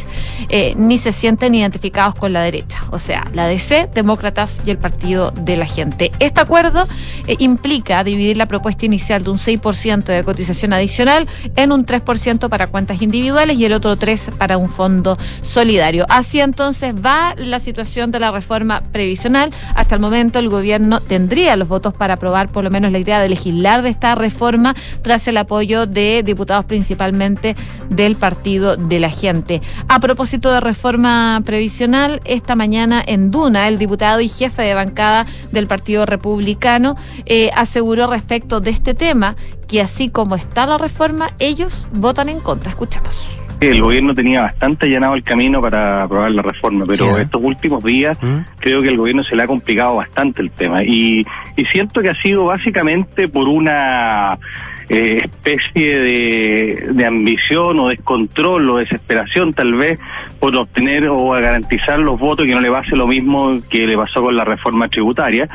eh, 0.49 0.73
ni 0.75 0.97
se 0.97 1.13
sienten 1.13 1.55
identificados 1.55 2.13
con 2.13 2.33
la 2.33 2.41
derecha, 2.41 2.83
o 2.91 2.99
sea, 2.99 3.25
la 3.33 3.47
DC, 3.47 3.89
demócratas 3.93 4.59
y 4.65 4.71
el 4.71 4.77
Partido 4.77 5.31
de 5.31 5.55
la 5.55 5.67
Gente. 5.67 6.11
Este 6.19 6.41
acuerdo 6.41 6.85
eh, 7.27 7.37
implica 7.39 8.03
dividir 8.03 8.35
la 8.35 8.47
propuesta 8.47 8.85
inicial 8.85 9.23
de 9.23 9.29
un 9.29 9.37
6% 9.37 10.03
de 10.03 10.25
cotización 10.25 10.73
adicional 10.73 11.25
en 11.55 11.71
un 11.71 11.85
3% 11.85 12.49
para 12.49 12.67
cuentas 12.67 13.01
individuales 13.01 13.57
y 13.57 13.63
el 13.63 13.71
otro 13.71 13.95
3% 13.95 14.33
para 14.37 14.57
un 14.57 14.69
fondo 14.69 15.17
solidario. 15.41 16.05
Así 16.09 16.41
entonces, 16.41 16.64
entonces 16.65 16.95
va 16.95 17.35
la 17.37 17.59
situación 17.59 18.09
de 18.09 18.19
la 18.19 18.31
reforma 18.31 18.81
previsional. 18.91 19.53
Hasta 19.75 19.93
el 19.93 20.01
momento 20.01 20.39
el 20.39 20.49
gobierno 20.49 20.99
tendría 20.99 21.55
los 21.57 21.67
votos 21.67 21.93
para 21.93 22.15
aprobar 22.15 22.49
por 22.49 22.63
lo 22.63 22.71
menos 22.71 22.91
la 22.91 22.97
idea 22.97 23.21
de 23.21 23.29
legislar 23.29 23.83
de 23.83 23.89
esta 23.89 24.15
reforma 24.15 24.75
tras 25.03 25.27
el 25.27 25.37
apoyo 25.37 25.85
de 25.85 26.23
diputados 26.25 26.65
principalmente 26.65 27.55
del 27.89 28.15
Partido 28.15 28.77
de 28.77 28.99
la 28.99 29.11
Gente. 29.11 29.61
A 29.87 29.99
propósito 29.99 30.51
de 30.51 30.59
reforma 30.59 31.39
previsional, 31.45 32.19
esta 32.25 32.55
mañana 32.55 33.03
en 33.05 33.29
Duna, 33.29 33.67
el 33.67 33.77
diputado 33.77 34.19
y 34.19 34.27
jefe 34.27 34.63
de 34.63 34.73
bancada 34.73 35.27
del 35.51 35.67
Partido 35.67 36.07
Republicano 36.07 36.95
eh, 37.27 37.51
aseguró 37.55 38.07
respecto 38.07 38.59
de 38.59 38.71
este 38.71 38.95
tema 38.95 39.35
que 39.67 39.81
así 39.81 40.09
como 40.09 40.33
está 40.33 40.65
la 40.65 40.79
reforma, 40.79 41.27
ellos 41.37 41.87
votan 41.93 42.29
en 42.29 42.39
contra. 42.39 42.71
Escuchamos 42.71 43.44
el 43.69 43.81
gobierno 43.81 44.13
tenía 44.13 44.41
bastante 44.41 44.85
allanado 44.85 45.15
el 45.15 45.23
camino 45.23 45.61
para 45.61 46.03
aprobar 46.03 46.31
la 46.31 46.41
reforma, 46.41 46.85
pero 46.85 47.17
estos 47.17 47.41
últimos 47.43 47.83
días 47.83 48.17
¿Mm? 48.21 48.37
creo 48.59 48.81
que 48.81 48.89
el 48.89 48.97
gobierno 48.97 49.23
se 49.23 49.35
le 49.35 49.43
ha 49.43 49.47
complicado 49.47 49.95
bastante 49.95 50.41
el 50.41 50.51
tema 50.51 50.83
y, 50.83 51.25
y 51.55 51.65
siento 51.65 52.01
que 52.01 52.09
ha 52.09 52.21
sido 52.21 52.45
básicamente 52.45 53.27
por 53.27 53.47
una 53.47 54.37
eh, 54.89 55.21
especie 55.23 55.99
de, 55.99 56.89
de, 56.93 57.05
ambición 57.05 57.79
o 57.79 57.89
descontrol 57.89 58.69
o 58.69 58.77
desesperación 58.77 59.51
tal 59.53 59.73
vez 59.73 59.99
por 60.39 60.55
obtener 60.55 61.07
o 61.07 61.29
garantizar 61.29 61.97
los 61.99 62.19
votos 62.19 62.45
que 62.45 62.53
no 62.53 62.61
le 62.61 62.69
pase 62.69 62.95
lo 62.95 63.07
mismo 63.07 63.59
que 63.69 63.87
le 63.87 63.97
pasó 63.97 64.21
con 64.21 64.35
la 64.35 64.45
reforma 64.45 64.87
tributaria. 64.87 65.49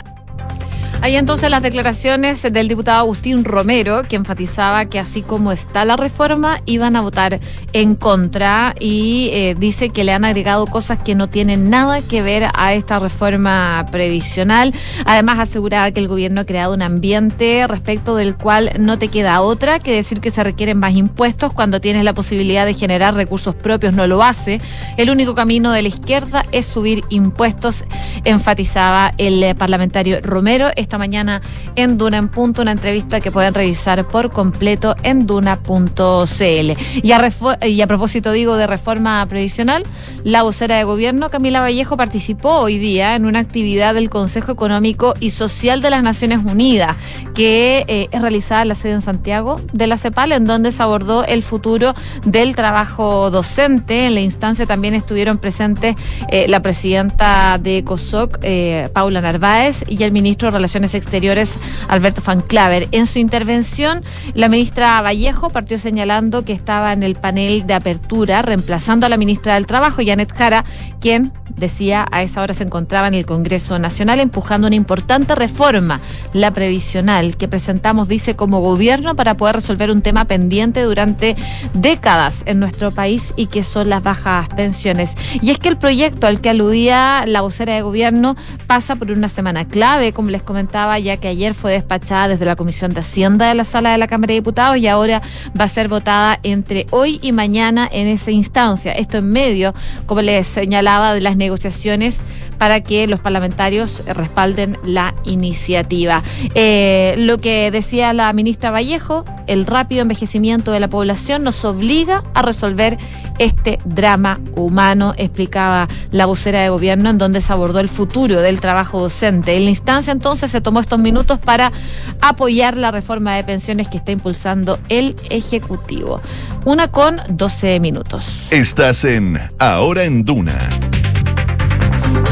Hay 1.02 1.16
entonces 1.16 1.48
las 1.48 1.62
declaraciones 1.62 2.42
del 2.42 2.68
diputado 2.68 2.98
Agustín 2.98 3.42
Romero, 3.42 4.02
que 4.02 4.16
enfatizaba 4.16 4.84
que 4.84 4.98
así 4.98 5.22
como 5.22 5.50
está 5.50 5.86
la 5.86 5.96
reforma, 5.96 6.60
iban 6.66 6.94
a 6.94 7.00
votar 7.00 7.40
en 7.72 7.94
contra 7.94 8.74
y 8.78 9.30
eh, 9.32 9.54
dice 9.58 9.88
que 9.88 10.04
le 10.04 10.12
han 10.12 10.26
agregado 10.26 10.66
cosas 10.66 11.02
que 11.02 11.14
no 11.14 11.30
tienen 11.30 11.70
nada 11.70 12.02
que 12.02 12.20
ver 12.20 12.48
a 12.52 12.74
esta 12.74 12.98
reforma 12.98 13.86
previsional. 13.90 14.74
Además, 15.06 15.38
aseguraba 15.38 15.90
que 15.90 16.00
el 16.00 16.08
gobierno 16.08 16.42
ha 16.42 16.44
creado 16.44 16.74
un 16.74 16.82
ambiente 16.82 17.66
respecto 17.66 18.14
del 18.14 18.36
cual 18.36 18.70
no 18.78 18.98
te 18.98 19.08
queda 19.08 19.40
otra 19.40 19.78
que 19.78 19.94
decir 19.94 20.20
que 20.20 20.30
se 20.30 20.44
requieren 20.44 20.78
más 20.78 20.92
impuestos 20.92 21.54
cuando 21.54 21.80
tienes 21.80 22.04
la 22.04 22.12
posibilidad 22.12 22.66
de 22.66 22.74
generar 22.74 23.14
recursos 23.14 23.54
propios, 23.54 23.94
no 23.94 24.06
lo 24.06 24.22
hace. 24.22 24.60
El 24.98 25.08
único 25.08 25.34
camino 25.34 25.72
de 25.72 25.80
la 25.80 25.88
izquierda 25.88 26.44
es 26.52 26.66
subir 26.66 27.04
impuestos, 27.08 27.86
enfatizaba 28.24 29.12
el 29.16 29.56
parlamentario 29.56 30.20
Romero 30.20 30.68
esta 30.90 30.98
mañana 30.98 31.40
en 31.76 31.98
Duna 31.98 32.16
en 32.16 32.28
Punto, 32.28 32.62
una 32.62 32.72
entrevista 32.72 33.20
que 33.20 33.30
pueden 33.30 33.54
revisar 33.54 34.08
por 34.08 34.32
completo 34.32 34.96
en 35.04 35.24
duna.cl. 35.24 36.72
Y 37.00 37.12
a, 37.12 37.86
propósito, 37.86 38.32
digo, 38.32 38.56
de 38.56 38.66
reforma 38.66 39.24
previsional, 39.26 39.84
la 40.24 40.42
vocera 40.42 40.78
de 40.78 40.82
gobierno, 40.82 41.30
Camila 41.30 41.60
Vallejo, 41.60 41.96
participó 41.96 42.56
hoy 42.56 42.78
día 42.78 43.14
en 43.14 43.24
una 43.24 43.38
actividad 43.38 43.94
del 43.94 44.10
Consejo 44.10 44.50
Económico 44.50 45.14
y 45.20 45.30
Social 45.30 45.80
de 45.80 45.90
las 45.90 46.02
Naciones 46.02 46.40
Unidas, 46.44 46.96
que 47.36 47.84
eh, 47.86 48.08
es 48.10 48.20
realizada 48.20 48.62
en 48.62 48.68
la 48.68 48.74
sede 48.74 48.94
en 48.94 49.02
Santiago 49.02 49.60
de 49.72 49.86
la 49.86 49.96
CEPAL, 49.96 50.32
en 50.32 50.44
donde 50.44 50.72
se 50.72 50.82
abordó 50.82 51.24
el 51.24 51.44
futuro 51.44 51.94
del 52.24 52.56
trabajo 52.56 53.30
docente. 53.30 54.06
En 54.06 54.14
la 54.14 54.22
instancia 54.22 54.66
también 54.66 54.94
estuvieron 54.94 55.38
presentes 55.38 55.94
eh, 56.32 56.46
la 56.48 56.60
presidenta 56.62 57.58
de 57.62 57.84
COSOC, 57.84 58.38
eh, 58.42 58.88
Paula 58.92 59.20
Narváez, 59.20 59.84
y 59.86 60.02
el 60.02 60.10
ministro 60.10 60.48
de 60.48 60.52
Relaciones 60.52 60.79
Exteriores, 60.84 61.54
Alberto 61.88 62.22
Van 62.24 62.40
Claver. 62.40 62.88
En 62.92 63.06
su 63.06 63.18
intervención, 63.18 64.02
la 64.34 64.48
ministra 64.48 65.00
Vallejo 65.02 65.50
partió 65.50 65.78
señalando 65.78 66.44
que 66.44 66.52
estaba 66.52 66.92
en 66.92 67.02
el 67.02 67.14
panel 67.14 67.66
de 67.66 67.74
apertura, 67.74 68.42
reemplazando 68.42 69.06
a 69.06 69.08
la 69.08 69.16
ministra 69.16 69.54
del 69.54 69.66
Trabajo, 69.66 70.02
Janet 70.04 70.32
Jara, 70.32 70.64
quien 71.00 71.32
decía 71.56 72.06
a 72.10 72.22
esa 72.22 72.42
hora 72.42 72.54
se 72.54 72.64
encontraba 72.64 73.08
en 73.08 73.14
el 73.14 73.26
Congreso 73.26 73.78
Nacional 73.78 74.20
empujando 74.20 74.66
una 74.66 74.76
importante 74.76 75.34
reforma, 75.34 76.00
la 76.32 76.50
previsional, 76.52 77.36
que 77.36 77.48
presentamos, 77.48 78.08
dice, 78.08 78.34
como 78.34 78.60
gobierno 78.60 79.14
para 79.14 79.36
poder 79.36 79.56
resolver 79.56 79.90
un 79.90 80.02
tema 80.02 80.24
pendiente 80.24 80.82
durante 80.82 81.36
décadas 81.74 82.42
en 82.46 82.60
nuestro 82.60 82.90
país 82.90 83.34
y 83.36 83.46
que 83.46 83.62
son 83.62 83.88
las 83.88 84.02
bajas 84.02 84.48
pensiones. 84.48 85.14
Y 85.42 85.50
es 85.50 85.58
que 85.58 85.68
el 85.68 85.76
proyecto 85.76 86.26
al 86.26 86.40
que 86.40 86.50
aludía 86.50 87.24
la 87.26 87.42
vocera 87.42 87.74
de 87.74 87.82
gobierno 87.82 88.36
pasa 88.66 88.96
por 88.96 89.10
una 89.10 89.28
semana 89.28 89.66
clave, 89.66 90.12
como 90.12 90.30
les 90.30 90.42
comentaba 90.42 90.69
ya 90.98 91.16
que 91.16 91.28
ayer 91.28 91.54
fue 91.54 91.72
despachada 91.72 92.28
desde 92.28 92.44
la 92.44 92.54
Comisión 92.54 92.92
de 92.92 93.00
Hacienda 93.00 93.48
de 93.48 93.54
la 93.54 93.64
Sala 93.64 93.90
de 93.92 93.98
la 93.98 94.06
Cámara 94.06 94.28
de 94.28 94.34
Diputados 94.34 94.76
y 94.76 94.86
ahora 94.86 95.20
va 95.58 95.64
a 95.64 95.68
ser 95.68 95.88
votada 95.88 96.38
entre 96.42 96.86
hoy 96.90 97.18
y 97.22 97.32
mañana 97.32 97.88
en 97.90 98.06
esa 98.06 98.30
instancia. 98.30 98.92
Esto 98.92 99.18
en 99.18 99.30
medio, 99.30 99.74
como 100.06 100.22
les 100.22 100.46
señalaba, 100.46 101.14
de 101.14 101.20
las 101.20 101.36
negociaciones 101.36 102.20
para 102.60 102.82
que 102.82 103.06
los 103.06 103.22
parlamentarios 103.22 104.02
respalden 104.06 104.76
la 104.84 105.14
iniciativa. 105.24 106.22
Eh, 106.54 107.14
lo 107.16 107.38
que 107.38 107.70
decía 107.70 108.12
la 108.12 108.30
ministra 108.34 108.70
Vallejo, 108.70 109.24
el 109.46 109.64
rápido 109.64 110.02
envejecimiento 110.02 110.70
de 110.70 110.78
la 110.78 110.88
población 110.88 111.42
nos 111.42 111.64
obliga 111.64 112.22
a 112.34 112.42
resolver 112.42 112.98
este 113.38 113.78
drama 113.86 114.38
humano, 114.54 115.14
explicaba 115.16 115.88
la 116.10 116.26
vocera 116.26 116.60
de 116.60 116.68
gobierno, 116.68 117.08
en 117.08 117.16
donde 117.16 117.40
se 117.40 117.50
abordó 117.50 117.80
el 117.80 117.88
futuro 117.88 118.42
del 118.42 118.60
trabajo 118.60 119.00
docente. 119.00 119.56
En 119.56 119.64
la 119.64 119.70
instancia 119.70 120.12
entonces 120.12 120.50
se 120.50 120.60
tomó 120.60 120.80
estos 120.80 120.98
minutos 120.98 121.38
para 121.38 121.72
apoyar 122.20 122.76
la 122.76 122.90
reforma 122.90 123.34
de 123.36 123.44
pensiones 123.44 123.88
que 123.88 123.96
está 123.96 124.12
impulsando 124.12 124.78
el 124.90 125.16
Ejecutivo. 125.30 126.20
Una 126.66 126.88
con 126.88 127.22
12 127.30 127.80
minutos. 127.80 128.26
Estás 128.50 129.06
en 129.06 129.40
Ahora 129.58 130.04
en 130.04 130.26
Duna. 130.26 130.58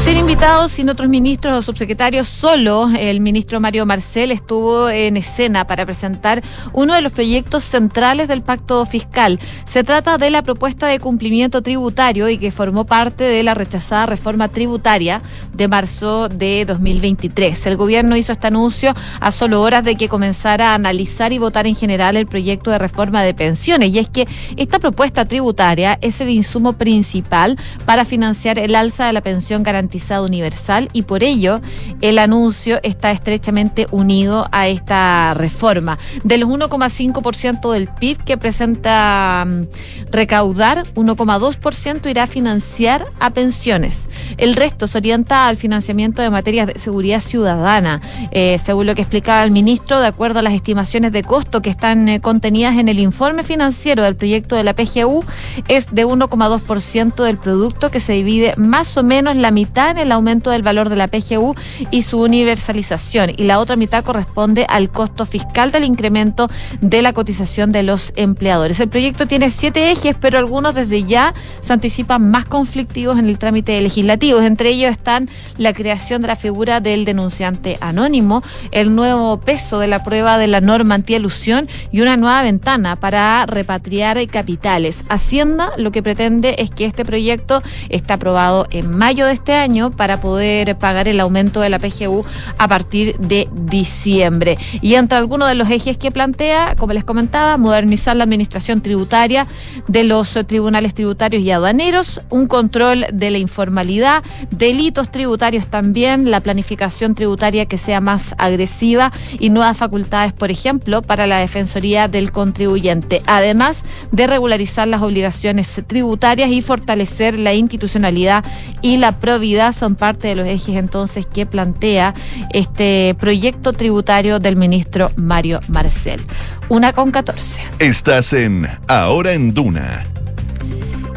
Sin 0.09 0.17
invitados, 0.17 0.71
sin 0.71 0.89
otros 0.89 1.07
ministros 1.07 1.55
o 1.55 1.61
subsecretarios, 1.61 2.27
solo 2.27 2.89
el 2.97 3.19
ministro 3.19 3.59
Mario 3.59 3.85
Marcel 3.85 4.31
estuvo 4.31 4.89
en 4.89 5.17
escena 5.17 5.67
para 5.67 5.85
presentar 5.85 6.41
uno 6.73 6.95
de 6.95 7.01
los 7.01 7.11
proyectos 7.11 7.63
centrales 7.63 8.27
del 8.27 8.41
pacto 8.41 8.87
fiscal. 8.87 9.39
Se 9.65 9.83
trata 9.83 10.17
de 10.17 10.31
la 10.31 10.41
propuesta 10.41 10.87
de 10.87 10.99
cumplimiento 10.99 11.61
tributario 11.61 12.27
y 12.27 12.39
que 12.39 12.51
formó 12.51 12.85
parte 12.85 13.23
de 13.23 13.43
la 13.43 13.53
rechazada 13.53 14.07
reforma 14.07 14.47
tributaria 14.47 15.21
de 15.53 15.67
marzo 15.67 16.27
de 16.27 16.65
2023. 16.65 17.67
El 17.67 17.77
gobierno 17.77 18.17
hizo 18.17 18.31
este 18.31 18.47
anuncio 18.47 18.95
a 19.19 19.31
solo 19.31 19.61
horas 19.61 19.83
de 19.83 19.93
que 19.93 20.09
comenzara 20.09 20.71
a 20.71 20.73
analizar 20.73 21.33
y 21.33 21.37
votar 21.37 21.67
en 21.67 21.75
general 21.75 22.17
el 22.17 22.25
proyecto 22.25 22.71
de 22.71 22.79
reforma 22.79 23.21
de 23.21 23.35
pensiones. 23.35 23.93
Y 23.93 23.99
es 23.99 24.09
que 24.09 24.27
esta 24.57 24.79
propuesta 24.79 25.25
tributaria 25.25 25.99
es 26.01 26.19
el 26.19 26.29
insumo 26.29 26.73
principal 26.73 27.57
para 27.85 28.05
financiar 28.05 28.57
el 28.57 28.73
alza 28.73 29.05
de 29.05 29.13
la 29.13 29.21
pensión 29.21 29.61
garantizada 29.61 29.98
universal 30.21 30.89
y 30.93 31.03
por 31.03 31.23
ello 31.23 31.61
el 32.01 32.19
anuncio 32.19 32.79
está 32.83 33.11
estrechamente 33.11 33.87
unido 33.91 34.47
a 34.51 34.67
esta 34.67 35.33
reforma. 35.33 35.97
De 36.23 36.37
los 36.37 36.49
1,5% 36.49 37.71
del 37.71 37.87
PIB 37.87 38.23
que 38.23 38.37
presenta 38.37 39.45
mm, 39.45 39.63
recaudar, 40.11 40.85
1,2% 40.95 42.09
irá 42.09 42.23
a 42.23 42.27
financiar 42.27 43.05
a 43.19 43.29
pensiones. 43.31 44.09
El 44.37 44.55
resto 44.55 44.87
se 44.87 44.97
orienta 44.97 45.47
al 45.47 45.57
financiamiento 45.57 46.21
de 46.21 46.29
materias 46.29 46.67
de 46.67 46.79
seguridad 46.79 47.21
ciudadana, 47.21 48.01
eh, 48.31 48.57
según 48.63 48.87
lo 48.87 48.95
que 48.95 49.01
explicaba 49.01 49.43
el 49.43 49.51
ministro, 49.51 49.99
de 49.99 50.07
acuerdo 50.07 50.39
a 50.39 50.41
las 50.41 50.53
estimaciones 50.53 51.11
de 51.11 51.23
costo 51.23 51.61
que 51.61 51.69
están 51.69 52.09
eh, 52.09 52.19
contenidas 52.19 52.77
en 52.77 52.89
el 52.89 52.99
informe 52.99 53.43
financiero 53.43 54.03
del 54.03 54.15
proyecto 54.15 54.55
de 54.55 54.63
la 54.63 54.73
PGU, 54.73 55.23
es 55.67 55.93
de 55.93 56.05
1,2% 56.05 57.23
del 57.23 57.37
producto 57.37 57.91
que 57.91 57.99
se 57.99 58.13
divide 58.13 58.53
más 58.57 58.97
o 58.97 59.03
menos 59.03 59.35
la 59.35 59.51
mitad 59.51 59.78
en 59.87 59.97
el 59.97 60.11
aumento 60.11 60.51
del 60.51 60.61
valor 60.61 60.89
de 60.89 60.97
la 60.97 61.07
PGU 61.07 61.55
y 61.91 62.01
su 62.01 62.19
universalización 62.21 63.31
y 63.35 63.43
la 63.43 63.59
otra 63.59 63.75
mitad 63.75 64.03
corresponde 64.03 64.65
al 64.67 64.89
costo 64.89 65.25
fiscal 65.25 65.71
del 65.71 65.85
incremento 65.85 66.49
de 66.81 67.01
la 67.01 67.13
cotización 67.13 67.71
de 67.71 67.83
los 67.83 68.11
empleadores. 68.15 68.79
El 68.79 68.89
proyecto 68.89 69.25
tiene 69.25 69.49
siete 69.49 69.91
ejes, 69.91 70.15
pero 70.19 70.37
algunos 70.37 70.75
desde 70.75 71.03
ya 71.03 71.33
se 71.61 71.73
anticipan 71.73 72.29
más 72.29 72.45
conflictivos 72.45 73.17
en 73.17 73.25
el 73.25 73.37
trámite 73.37 73.79
legislativo. 73.81 74.41
Entre 74.41 74.69
ellos 74.69 74.91
están 74.91 75.29
la 75.57 75.73
creación 75.73 76.21
de 76.21 76.27
la 76.27 76.35
figura 76.35 76.81
del 76.81 77.05
denunciante 77.05 77.77
anónimo, 77.79 78.43
el 78.71 78.93
nuevo 78.93 79.39
peso 79.39 79.79
de 79.79 79.87
la 79.87 80.03
prueba 80.03 80.37
de 80.37 80.47
la 80.47 80.61
norma 80.61 80.95
antielusión 80.95 81.67
y 81.91 82.01
una 82.01 82.17
nueva 82.17 82.41
ventana 82.41 82.95
para 82.97 83.45
repatriar 83.45 84.19
capitales. 84.27 85.03
Hacienda 85.09 85.71
lo 85.77 85.91
que 85.91 86.03
pretende 86.03 86.55
es 86.57 86.71
que 86.71 86.85
este 86.85 87.05
proyecto 87.05 87.61
está 87.89 88.15
aprobado 88.15 88.67
en 88.71 88.97
mayo 88.97 89.25
de 89.25 89.33
este 89.33 89.53
año 89.53 89.68
para 89.95 90.19
poder 90.19 90.75
pagar 90.77 91.07
el 91.07 91.19
aumento 91.19 91.61
de 91.61 91.69
la 91.69 91.77
PGU 91.77 92.25
a 92.57 92.67
partir 92.67 93.17
de 93.19 93.47
diciembre. 93.53 94.57
Y 94.81 94.95
entre 94.95 95.17
algunos 95.17 95.47
de 95.47 95.53
los 95.53 95.69
ejes 95.69 95.97
que 95.97 96.09
plantea, 96.09 96.75
como 96.75 96.93
les 96.93 97.03
comentaba, 97.03 97.57
modernizar 97.57 98.15
la 98.15 98.23
administración 98.23 98.81
tributaria 98.81 99.45
de 99.87 100.03
los 100.03 100.33
tribunales 100.47 100.95
tributarios 100.95 101.43
y 101.43 101.51
aduaneros, 101.51 102.19
un 102.29 102.47
control 102.47 103.05
de 103.13 103.29
la 103.29 103.37
informalidad, 103.37 104.23
delitos 104.49 105.11
tributarios 105.11 105.67
también, 105.67 106.31
la 106.31 106.39
planificación 106.39 107.13
tributaria 107.13 107.67
que 107.67 107.77
sea 107.77 108.01
más 108.01 108.33
agresiva 108.39 109.11
y 109.39 109.51
nuevas 109.51 109.77
facultades, 109.77 110.33
por 110.33 110.49
ejemplo, 110.49 111.03
para 111.03 111.27
la 111.27 111.37
Defensoría 111.37 112.07
del 112.07 112.31
Contribuyente, 112.31 113.21
además 113.27 113.83
de 114.11 114.25
regularizar 114.25 114.87
las 114.87 115.03
obligaciones 115.03 115.69
tributarias 115.85 116.49
y 116.49 116.63
fortalecer 116.63 117.37
la 117.37 117.53
institucionalidad 117.53 118.43
y 118.81 118.97
la 118.97 119.19
probidad 119.19 119.58
son 119.73 119.95
parte 119.95 120.29
de 120.29 120.35
los 120.35 120.47
ejes 120.47 120.75
entonces 120.77 121.25
que 121.25 121.45
plantea 121.45 122.13
este 122.51 123.15
proyecto 123.19 123.73
tributario 123.73 124.39
del 124.39 124.55
ministro 124.55 125.11
Mario 125.15 125.59
Marcel. 125.67 126.21
Una 126.69 126.93
con 126.93 127.11
14. 127.11 127.61
Estás 127.79 128.33
en 128.33 128.67
Ahora 128.87 129.33
en 129.33 129.53
Duna 129.53 130.03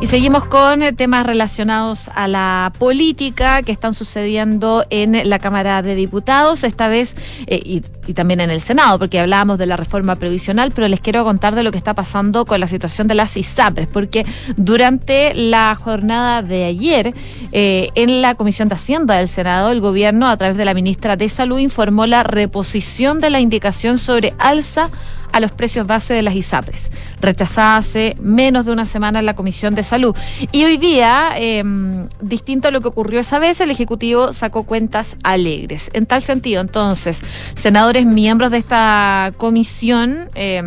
Y 0.03 0.09
seguimos 0.09 0.47
con 0.47 0.83
eh, 0.83 0.93
temas 0.93 1.25
relacionados 1.25 2.11
a 2.13 2.27
la 2.27 2.73
política 2.77 3.63
que 3.63 3.71
están 3.71 3.95
sucediendo 3.95 4.85
en 4.91 5.31
la 5.31 5.39
Cámara 5.39 5.81
de 5.81 5.95
Diputados, 5.95 6.65
esta 6.65 6.89
vez 6.89 7.15
eh, 7.47 7.61
y, 7.65 7.85
y, 8.09 8.13
también 8.13 8.41
en 8.41 8.51
el 8.51 8.61
Senado, 8.61 8.99
porque 8.99 9.21
hablábamos 9.21 9.59
de 9.59 9.67
la 9.67 9.77
reforma 9.77 10.17
previsional, 10.17 10.73
pero 10.73 10.89
les 10.89 10.99
quiero 10.99 11.23
contar 11.23 11.55
de 11.55 11.63
lo 11.63 11.71
que 11.71 11.79
está 11.79 11.95
pasando 11.95 12.47
con 12.47 12.59
la 12.59 12.67
situación 12.67 13.07
de 13.07 13.15
las 13.15 13.37
ISAPRES, 13.37 13.87
porque 13.87 14.27
durante 14.57 15.35
la 15.35 15.73
jornada 15.77 16.43
de 16.43 16.65
ayer, 16.65 17.15
eh, 17.53 17.91
en 17.95 18.23
la 18.23 18.35
Comisión 18.35 18.69
de 18.69 18.75
Hacienda 18.75 19.19
del 19.19 19.29
Senado, 19.29 19.71
el 19.71 19.81
gobierno, 19.81 20.29
a 20.29 20.37
través 20.37 20.57
de 20.57 20.65
la 20.65 20.75
ministra 20.75 21.15
de 21.15 21.29
Salud, 21.29 21.61
informó 21.61 22.07
la 22.07 22.25
reposición 22.25 23.21
de 23.21 23.31
la 23.31 23.39
indicación 23.39 23.99
sobre 23.99 24.35
alza 24.41 24.91
a 25.33 25.41
los 25.41 25.51
precios 25.53 25.87
base 25.87 26.15
de 26.15 26.23
las 26.23 26.35
ISAPRES, 26.35 26.91
rechazada 27.21 27.79
hace 27.79 28.17
menos 28.21 28.67
de 28.67 28.73
una 28.73 28.85
semana 28.85 29.19
en 29.19 29.27
la 29.27 29.35
Comisión 29.35 29.75
de 29.75 29.83
Salud. 29.83 30.15
Y 30.53 30.65
hoy 30.65 30.77
día, 30.77 31.31
eh, 31.37 31.65
distinto 32.21 32.69
a 32.69 32.71
lo 32.71 32.81
que 32.81 32.89
ocurrió 32.89 33.21
esa 33.21 33.39
vez, 33.39 33.61
el 33.61 33.71
Ejecutivo 33.71 34.33
sacó 34.33 34.65
cuentas 34.65 35.17
alegres. 35.23 35.91
En 35.93 36.07
tal 36.07 36.23
sentido, 36.23 36.61
entonces, 36.61 37.23
senadores 37.55 38.07
miembros 38.07 38.51
de 38.51 38.59
esta 38.59 39.33
comisión 39.39 40.31
eh, 40.35 40.63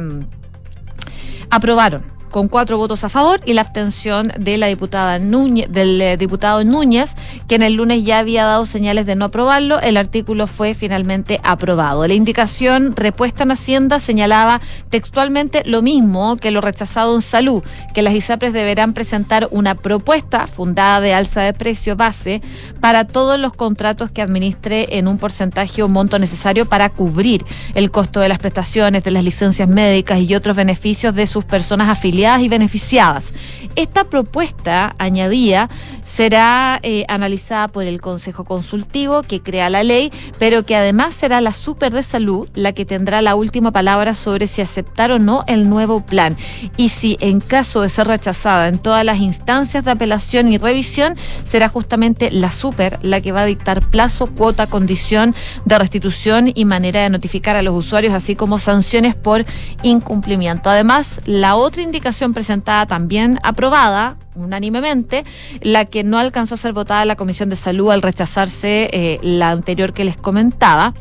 aprobaron 1.49 2.14
con 2.35 2.49
cuatro 2.49 2.77
votos 2.77 3.05
a 3.05 3.09
favor 3.09 3.39
y 3.45 3.53
la 3.53 3.61
abstención 3.61 4.29
de 4.37 4.57
la 4.57 4.67
diputada 4.67 5.19
Núñez, 5.19 5.71
del 5.71 6.01
eh, 6.01 6.17
diputado 6.17 6.65
Núñez, 6.65 7.15
quien 7.47 7.63
el 7.63 7.75
lunes 7.75 8.03
ya 8.03 8.19
había 8.19 8.43
dado 8.43 8.65
señales 8.65 9.05
de 9.05 9.15
no 9.15 9.23
aprobarlo. 9.23 9.79
El 9.79 9.95
artículo 9.95 10.45
fue 10.45 10.73
finalmente 10.73 11.39
aprobado. 11.45 12.05
La 12.05 12.13
indicación 12.13 12.93
repuesta 12.93 13.43
en 13.43 13.51
Hacienda 13.51 14.01
señalaba 14.01 14.59
textualmente 14.89 15.63
lo 15.65 15.81
mismo 15.81 16.35
que 16.35 16.51
lo 16.51 16.59
rechazado 16.59 17.15
en 17.15 17.21
salud, 17.21 17.63
que 17.93 18.01
las 18.01 18.13
ISAPRES 18.13 18.51
deberán 18.51 18.91
presentar 18.91 19.47
una 19.51 19.75
propuesta 19.75 20.45
fundada 20.45 20.99
de 20.99 21.13
alza 21.13 21.39
de 21.41 21.53
precio 21.53 21.95
base 21.95 22.41
para 22.81 23.05
todos 23.05 23.39
los 23.39 23.53
contratos 23.53 24.11
que 24.11 24.21
administre 24.21 24.97
en 24.97 25.07
un 25.07 25.19
porcentaje 25.19 25.83
o 25.83 25.87
monto 25.87 26.19
necesario 26.19 26.65
para 26.65 26.89
cubrir 26.89 27.45
el 27.75 27.91
costo 27.91 28.19
de 28.19 28.27
las 28.27 28.39
prestaciones, 28.39 29.05
de 29.05 29.11
las 29.11 29.23
licencias 29.23 29.69
médicas 29.69 30.19
y 30.19 30.35
otros 30.35 30.57
beneficios 30.57 31.15
de 31.15 31.27
sus 31.27 31.45
personas 31.45 31.87
afiliadas 31.87 32.24
y 32.25 32.49
beneficiadas. 32.49 33.31
Esta 33.75 34.05
propuesta, 34.05 34.95
añadía, 34.99 35.69
será 36.05 36.79
eh, 36.81 37.03
analizada 37.09 37.67
por 37.67 37.83
el 37.83 37.99
Consejo 37.99 38.45
Consultivo 38.45 39.21
que 39.23 39.41
crea 39.41 39.69
la 39.69 39.83
ley, 39.83 40.13
pero 40.39 40.65
que 40.65 40.77
además 40.77 41.13
será 41.13 41.41
la 41.41 41.51
Super 41.51 41.91
de 41.91 42.03
Salud 42.03 42.47
la 42.53 42.71
que 42.71 42.85
tendrá 42.85 43.21
la 43.21 43.35
última 43.35 43.71
palabra 43.71 44.13
sobre 44.13 44.47
si 44.47 44.61
aceptar 44.61 45.11
o 45.11 45.19
no 45.19 45.43
el 45.47 45.67
nuevo 45.67 46.05
plan. 46.05 46.37
Y 46.77 46.89
si 46.89 47.17
en 47.19 47.41
caso 47.41 47.81
de 47.81 47.89
ser 47.89 48.07
rechazada 48.07 48.69
en 48.69 48.79
todas 48.79 49.03
las 49.03 49.17
instancias 49.17 49.83
de 49.83 49.91
apelación 49.91 50.53
y 50.53 50.57
revisión, 50.57 51.17
será 51.43 51.67
justamente 51.67 52.31
la 52.31 52.51
Super 52.53 52.99
la 53.01 53.19
que 53.19 53.33
va 53.33 53.41
a 53.41 53.45
dictar 53.45 53.81
plazo, 53.89 54.27
cuota, 54.27 54.67
condición 54.67 55.35
de 55.65 55.77
restitución 55.77 56.49
y 56.55 56.63
manera 56.63 57.01
de 57.01 57.09
notificar 57.09 57.57
a 57.57 57.61
los 57.61 57.75
usuarios, 57.75 58.13
así 58.13 58.37
como 58.37 58.57
sanciones 58.57 59.15
por 59.15 59.43
incumplimiento. 59.83 60.69
Además, 60.69 61.19
la 61.25 61.55
otra 61.55 61.81
indicación 61.81 62.14
presentada 62.33 62.85
también 62.85 63.39
aprobada 63.43 64.17
unánimemente, 64.35 65.25
la 65.61 65.85
que 65.85 66.03
no 66.03 66.17
alcanzó 66.17 66.55
a 66.55 66.57
ser 66.57 66.73
votada 66.73 67.01
en 67.01 67.07
la 67.07 67.15
Comisión 67.15 67.49
de 67.49 67.55
Salud 67.55 67.91
al 67.91 68.01
rechazarse 68.01 68.89
eh, 68.91 69.19
la 69.21 69.51
anterior 69.51 69.93
que 69.93 70.03
les 70.03 70.17
comentaba 70.17 70.93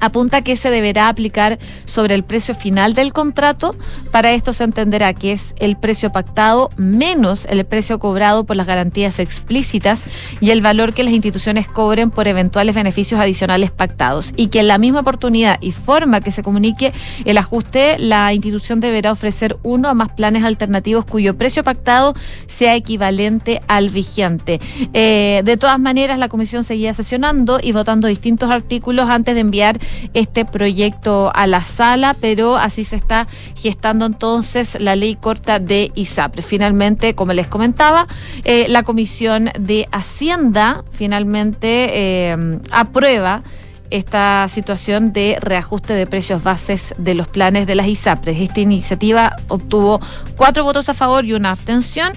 apunta 0.00 0.42
que 0.42 0.56
se 0.56 0.70
deberá 0.70 1.08
aplicar 1.08 1.58
sobre 1.84 2.14
el 2.14 2.24
precio 2.24 2.54
final 2.54 2.94
del 2.94 3.12
contrato. 3.12 3.74
Para 4.10 4.32
esto 4.32 4.52
se 4.52 4.64
entenderá 4.64 5.12
que 5.14 5.32
es 5.32 5.54
el 5.58 5.76
precio 5.76 6.12
pactado 6.12 6.70
menos 6.76 7.46
el 7.48 7.64
precio 7.64 7.98
cobrado 7.98 8.44
por 8.44 8.56
las 8.56 8.66
garantías 8.66 9.18
explícitas 9.18 10.04
y 10.40 10.50
el 10.50 10.62
valor 10.62 10.94
que 10.94 11.04
las 11.04 11.12
instituciones 11.12 11.68
cobren 11.68 12.10
por 12.10 12.28
eventuales 12.28 12.74
beneficios 12.74 13.20
adicionales 13.20 13.70
pactados. 13.70 14.32
Y 14.36 14.48
que 14.48 14.60
en 14.60 14.68
la 14.68 14.78
misma 14.78 15.00
oportunidad 15.00 15.58
y 15.60 15.72
forma 15.72 16.20
que 16.20 16.30
se 16.30 16.42
comunique 16.42 16.92
el 17.24 17.38
ajuste, 17.38 17.98
la 17.98 18.32
institución 18.32 18.80
deberá 18.80 19.12
ofrecer 19.12 19.56
uno 19.62 19.90
o 19.90 19.94
más 19.94 20.10
planes 20.12 20.44
alternativos 20.44 21.04
cuyo 21.04 21.36
precio 21.36 21.64
pactado 21.64 22.14
sea 22.46 22.74
equivalente 22.74 23.60
al 23.68 23.90
vigente. 23.90 24.60
Eh, 24.92 25.42
de 25.44 25.56
todas 25.56 25.78
maneras, 25.78 26.18
la 26.18 26.28
comisión 26.28 26.64
seguía 26.64 26.94
sesionando 26.94 27.58
y 27.62 27.72
votando 27.72 28.08
distintos 28.08 28.50
artículos 28.50 29.08
antes 29.08 29.34
de 29.34 29.40
enviar 29.40 29.78
este 30.14 30.44
proyecto 30.44 31.30
a 31.34 31.46
la 31.46 31.64
sala, 31.64 32.14
pero 32.20 32.56
así 32.56 32.84
se 32.84 32.96
está 32.96 33.26
gestando 33.56 34.06
entonces 34.06 34.76
la 34.80 34.96
ley 34.96 35.14
corta 35.14 35.58
de 35.58 35.92
ISAPRE. 35.94 36.42
Finalmente, 36.42 37.14
como 37.14 37.32
les 37.32 37.48
comentaba, 37.48 38.06
eh, 38.44 38.66
la 38.68 38.82
Comisión 38.82 39.50
de 39.58 39.88
Hacienda 39.92 40.84
finalmente 40.92 41.88
eh, 41.92 42.58
aprueba 42.70 43.42
esta 43.90 44.46
situación 44.48 45.12
de 45.12 45.38
reajuste 45.40 45.92
de 45.94 46.06
precios 46.06 46.42
bases 46.42 46.94
de 46.98 47.14
los 47.14 47.28
planes 47.28 47.66
de 47.66 47.74
las 47.74 47.86
ISAPRES. 47.86 48.40
Esta 48.40 48.60
iniciativa 48.60 49.36
obtuvo 49.48 50.00
cuatro 50.36 50.64
votos 50.64 50.88
a 50.88 50.94
favor 50.94 51.24
y 51.24 51.32
una 51.32 51.50
abstención 51.50 52.12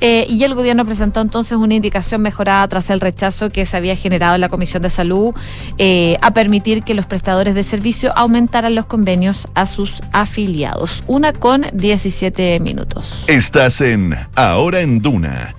eh, 0.00 0.26
y 0.28 0.42
el 0.44 0.54
gobierno 0.54 0.84
presentó 0.84 1.20
entonces 1.20 1.56
una 1.56 1.74
indicación 1.74 2.22
mejorada 2.22 2.66
tras 2.68 2.90
el 2.90 3.00
rechazo 3.00 3.50
que 3.50 3.66
se 3.66 3.76
había 3.76 3.96
generado 3.96 4.34
en 4.34 4.40
la 4.40 4.48
Comisión 4.48 4.82
de 4.82 4.90
Salud 4.90 5.34
eh, 5.78 6.16
a 6.22 6.32
permitir 6.32 6.82
que 6.82 6.94
los 6.94 7.06
prestadores 7.06 7.54
de 7.54 7.64
servicio 7.64 8.12
aumentaran 8.16 8.74
los 8.74 8.86
convenios 8.86 9.48
a 9.54 9.66
sus 9.66 10.02
afiliados. 10.12 11.02
Una 11.06 11.32
con 11.32 11.66
17 11.72 12.60
minutos. 12.60 13.24
Estás 13.26 13.80
en 13.80 14.16
Ahora 14.34 14.80
en 14.80 15.00
Duna 15.00 15.54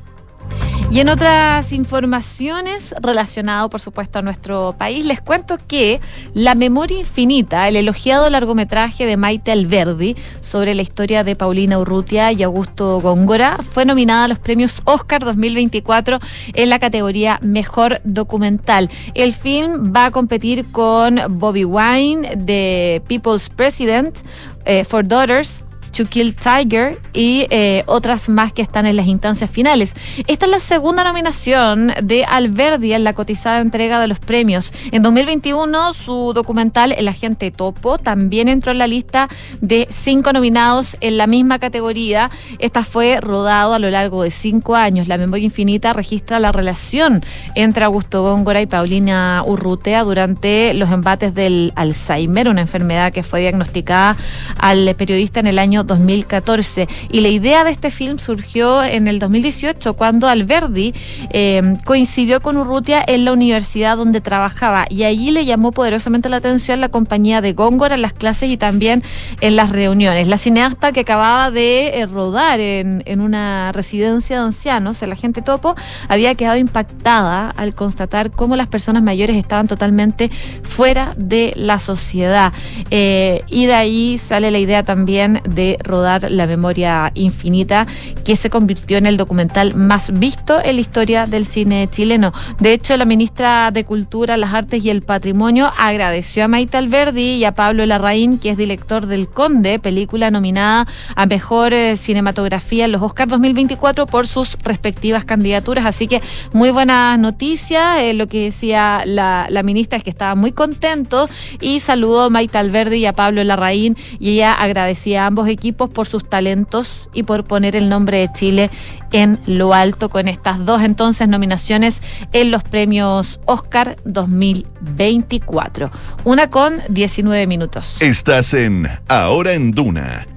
y 0.90 1.02
en 1.02 1.10
otras 1.10 1.74
informaciones 1.74 2.96
relacionadas, 3.02 3.70
por 3.70 3.82
supuesto, 3.82 4.20
a 4.20 4.22
nuestro 4.22 4.74
país, 4.78 5.06
les 5.06 5.20
cuento 5.20 5.58
que 5.68 6.00
La 6.34 6.56
Memoria 6.56 7.00
Infinita, 7.00 7.68
el 7.68 7.76
elogiado 7.76 8.30
largometraje 8.30 9.06
de 9.06 9.18
Maite 9.18 9.52
Alberdi 9.52 10.16
sobre 10.40 10.76
la 10.76 10.82
historia 10.82 11.24
de 11.26 11.36
Paulina 11.36 11.78
Urrutia 11.78 12.32
y 12.32 12.42
Augusto 12.42 13.00
Góngora, 13.02 13.58
fue 13.58 13.86
nominada 13.86 14.24
a 14.24 14.28
los 14.30 14.40
premios 14.40 14.82
Oscar 14.86 15.26
2024 15.26 16.20
en 16.54 16.70
la 16.70 16.80
categoría 16.80 17.40
Mejor 17.42 18.00
Documental. 18.06 18.90
El 19.14 19.34
film 19.34 19.94
va 19.94 20.06
a 20.06 20.12
competir 20.12 20.72
con 20.72 21.20
Bobby 21.30 21.66
Wine 21.66 22.36
de 22.38 23.02
People's 23.08 23.50
President 23.50 24.20
eh, 24.66 24.86
for 24.86 25.06
Daughters, 25.06 25.64
To 25.98 26.06
Kill 26.06 26.36
Tiger 26.36 27.00
y 27.12 27.48
eh, 27.50 27.84
otras 27.88 28.30
más 28.30 28.54
que 28.54 28.62
están 28.62 28.86
en 28.86 28.96
las 28.96 29.08
instancias 29.08 29.50
finales. 29.50 29.94
Esta 30.28 30.46
es 30.46 30.52
la 30.52 30.60
segunda 30.60 31.04
nominación 31.04 31.92
de 32.04 32.24
Alberdi 32.24 32.94
en 32.94 33.04
la 33.04 33.14
cotizada 33.14 33.62
entrega 33.62 34.00
de 34.00 34.08
los 34.08 34.20
premios. 34.20 34.74
En 34.92 35.02
2021 35.02 35.94
su 35.94 36.34
documental 36.36 36.94
El 36.96 37.08
agente 37.08 37.50
topo 37.50 37.98
también 37.98 38.48
entró 38.48 38.72
en 38.72 38.78
la 38.78 38.86
lista 38.86 39.28
de 39.60 39.88
cinco 39.90 40.34
nominados 40.34 40.98
en 41.02 41.18
la 41.18 41.26
misma 41.26 41.58
categoría. 41.58 42.30
Esta 42.60 42.84
fue 42.84 43.20
rodado 43.20 43.74
a 43.74 43.80
lo 43.80 43.90
largo 43.90 44.22
de 44.22 44.30
cinco 44.30 44.76
años. 44.76 45.08
La 45.08 45.18
memoria 45.18 45.46
infinita 45.46 45.94
registra 45.94 46.40
la 46.40 46.52
relación 46.52 47.26
entre 47.56 47.86
Augusto 47.86 48.22
Góngora 48.22 48.62
y 48.62 48.68
Paulina 48.68 49.42
Urrutea 49.44 50.04
durante 50.04 50.76
los 50.76 50.92
embates 50.92 51.34
del 51.34 51.74
Alzheimer, 51.76 52.50
una 52.50 52.62
enfermedad 52.62 53.12
que 53.12 53.24
fue 53.24 53.42
diagnosticada 53.42 54.16
al 54.60 54.94
periodista 54.96 55.40
en 55.40 55.48
el 55.48 55.58
año 55.58 55.87
2014. 55.88 56.88
Y 57.12 57.22
la 57.22 57.30
idea 57.30 57.64
de 57.64 57.72
este 57.72 57.92
film 57.92 58.20
surgió 58.20 58.84
en 58.84 59.08
el 59.08 59.20
2018 59.20 59.94
cuando 59.96 60.28
Alberdi 60.28 60.94
eh, 61.32 61.78
coincidió 61.86 62.42
con 62.42 62.58
Urrutia 62.58 63.04
en 63.06 63.26
la 63.26 63.34
universidad 63.34 63.98
donde 63.98 64.22
trabajaba 64.22 64.86
y 64.90 65.04
allí 65.04 65.32
le 65.32 65.46
llamó 65.46 65.72
poderosamente 65.72 66.30
la 66.30 66.38
atención 66.38 66.82
la 66.82 66.90
compañía 66.90 67.42
de 67.42 67.54
Góngora 67.54 67.96
en 67.96 68.02
las 68.02 68.14
clases 68.14 68.50
y 68.50 68.58
también 68.58 69.04
en 69.42 69.56
las 69.56 69.70
reuniones. 69.70 70.28
La 70.28 70.38
cineasta 70.38 70.92
que 70.92 71.00
acababa 71.02 71.50
de 71.52 72.00
eh, 72.00 72.06
rodar 72.06 72.60
en, 72.60 73.04
en 73.06 73.22
una 73.22 73.72
residencia 73.72 74.38
de 74.40 74.46
ancianos, 74.46 75.02
el 75.02 75.12
agente 75.12 75.42
Topo, 75.42 75.76
había 76.08 76.36
quedado 76.36 76.58
impactada 76.58 77.50
al 77.52 77.74
constatar 77.74 78.32
cómo 78.32 78.56
las 78.56 78.68
personas 78.68 79.04
mayores 79.04 79.38
estaban 79.38 79.68
totalmente 79.68 80.30
fuera 80.64 81.14
de 81.18 81.54
la 81.56 81.80
sociedad. 81.80 82.54
Eh, 82.92 83.42
y 83.48 83.66
de 83.66 83.74
ahí 83.74 84.18
sale 84.18 84.52
la 84.52 84.60
idea 84.60 84.84
también 84.84 85.42
de 85.48 85.77
rodar 85.80 86.30
La 86.32 86.48
Memoria 86.48 87.12
Infinita, 87.14 87.88
que 88.24 88.36
se 88.36 88.50
convirtió 88.50 88.98
en 88.98 89.06
el 89.06 89.18
documental 89.18 89.76
más 89.76 90.18
visto 90.20 90.60
en 90.64 90.76
la 90.76 90.82
historia 90.82 91.26
del 91.26 91.46
cine 91.46 91.88
chileno. 91.90 92.34
De 92.60 92.74
hecho, 92.74 92.96
la 92.98 93.06
ministra 93.06 93.72
de 93.72 93.86
Cultura, 93.86 94.38
las 94.38 94.54
Artes 94.54 94.84
y 94.84 94.90
el 94.90 95.02
Patrimonio 95.02 95.72
agradeció 95.78 96.46
a 96.46 96.48
Maite 96.48 96.78
Alberdi 96.78 97.36
y 97.36 97.46
a 97.46 97.54
Pablo 97.54 97.86
Larraín, 97.86 98.40
que 98.40 98.50
es 98.50 98.58
director 98.58 99.06
del 99.06 99.30
Conde, 99.30 99.80
película 99.80 100.32
nominada 100.32 100.88
a 101.16 101.26
Mejor 101.26 101.74
eh, 101.74 101.96
Cinematografía 101.96 102.86
en 102.86 102.92
los 102.92 103.02
Oscars 103.02 103.30
2024 103.30 104.06
por 104.06 104.28
sus 104.28 104.58
respectivas 104.64 105.26
candidaturas. 105.26 105.86
Así 105.86 106.08
que 106.08 106.22
muy 106.54 106.72
buenas 106.72 107.20
noticias. 107.20 108.02
Eh, 108.02 108.14
lo 108.14 108.28
que 108.28 108.46
decía 108.46 109.04
la, 109.06 109.48
la, 109.50 109.64
ministra 109.64 109.98
es 109.98 110.04
que 110.04 110.10
estaba 110.10 110.36
muy 110.36 110.52
contento 110.52 111.30
y 111.60 111.80
saludó 111.80 112.24
a 112.24 112.30
Maite 112.30 112.58
Alberdi 112.58 112.98
y 112.98 113.06
a 113.06 113.14
Pablo 113.14 113.44
Larraín 113.44 113.98
y 114.20 114.32
ella 114.32 114.54
agradecía 114.54 115.24
a 115.24 115.28
ambos 115.28 115.48
equipos 115.48 115.67
por 115.74 116.08
sus 116.08 116.30
talentos 116.30 117.10
y 117.14 117.24
por 117.24 117.44
poner 117.44 117.76
el 117.76 117.90
nombre 117.90 118.20
de 118.20 118.32
Chile 118.34 118.70
en 119.12 119.40
lo 119.46 119.74
alto 119.74 120.10
con 120.10 120.28
estas 120.28 120.66
dos 120.66 120.82
entonces 120.82 121.28
nominaciones 121.28 122.02
en 122.34 122.52
los 122.52 122.64
premios 122.64 123.40
Oscar 123.46 123.98
2024. 124.06 125.92
Una 126.24 126.50
con 126.50 126.82
19 126.90 127.48
minutos. 127.48 127.98
Estás 128.00 128.54
en 128.54 128.88
Ahora 129.08 129.54
en 129.54 129.72
Duna 129.72 130.28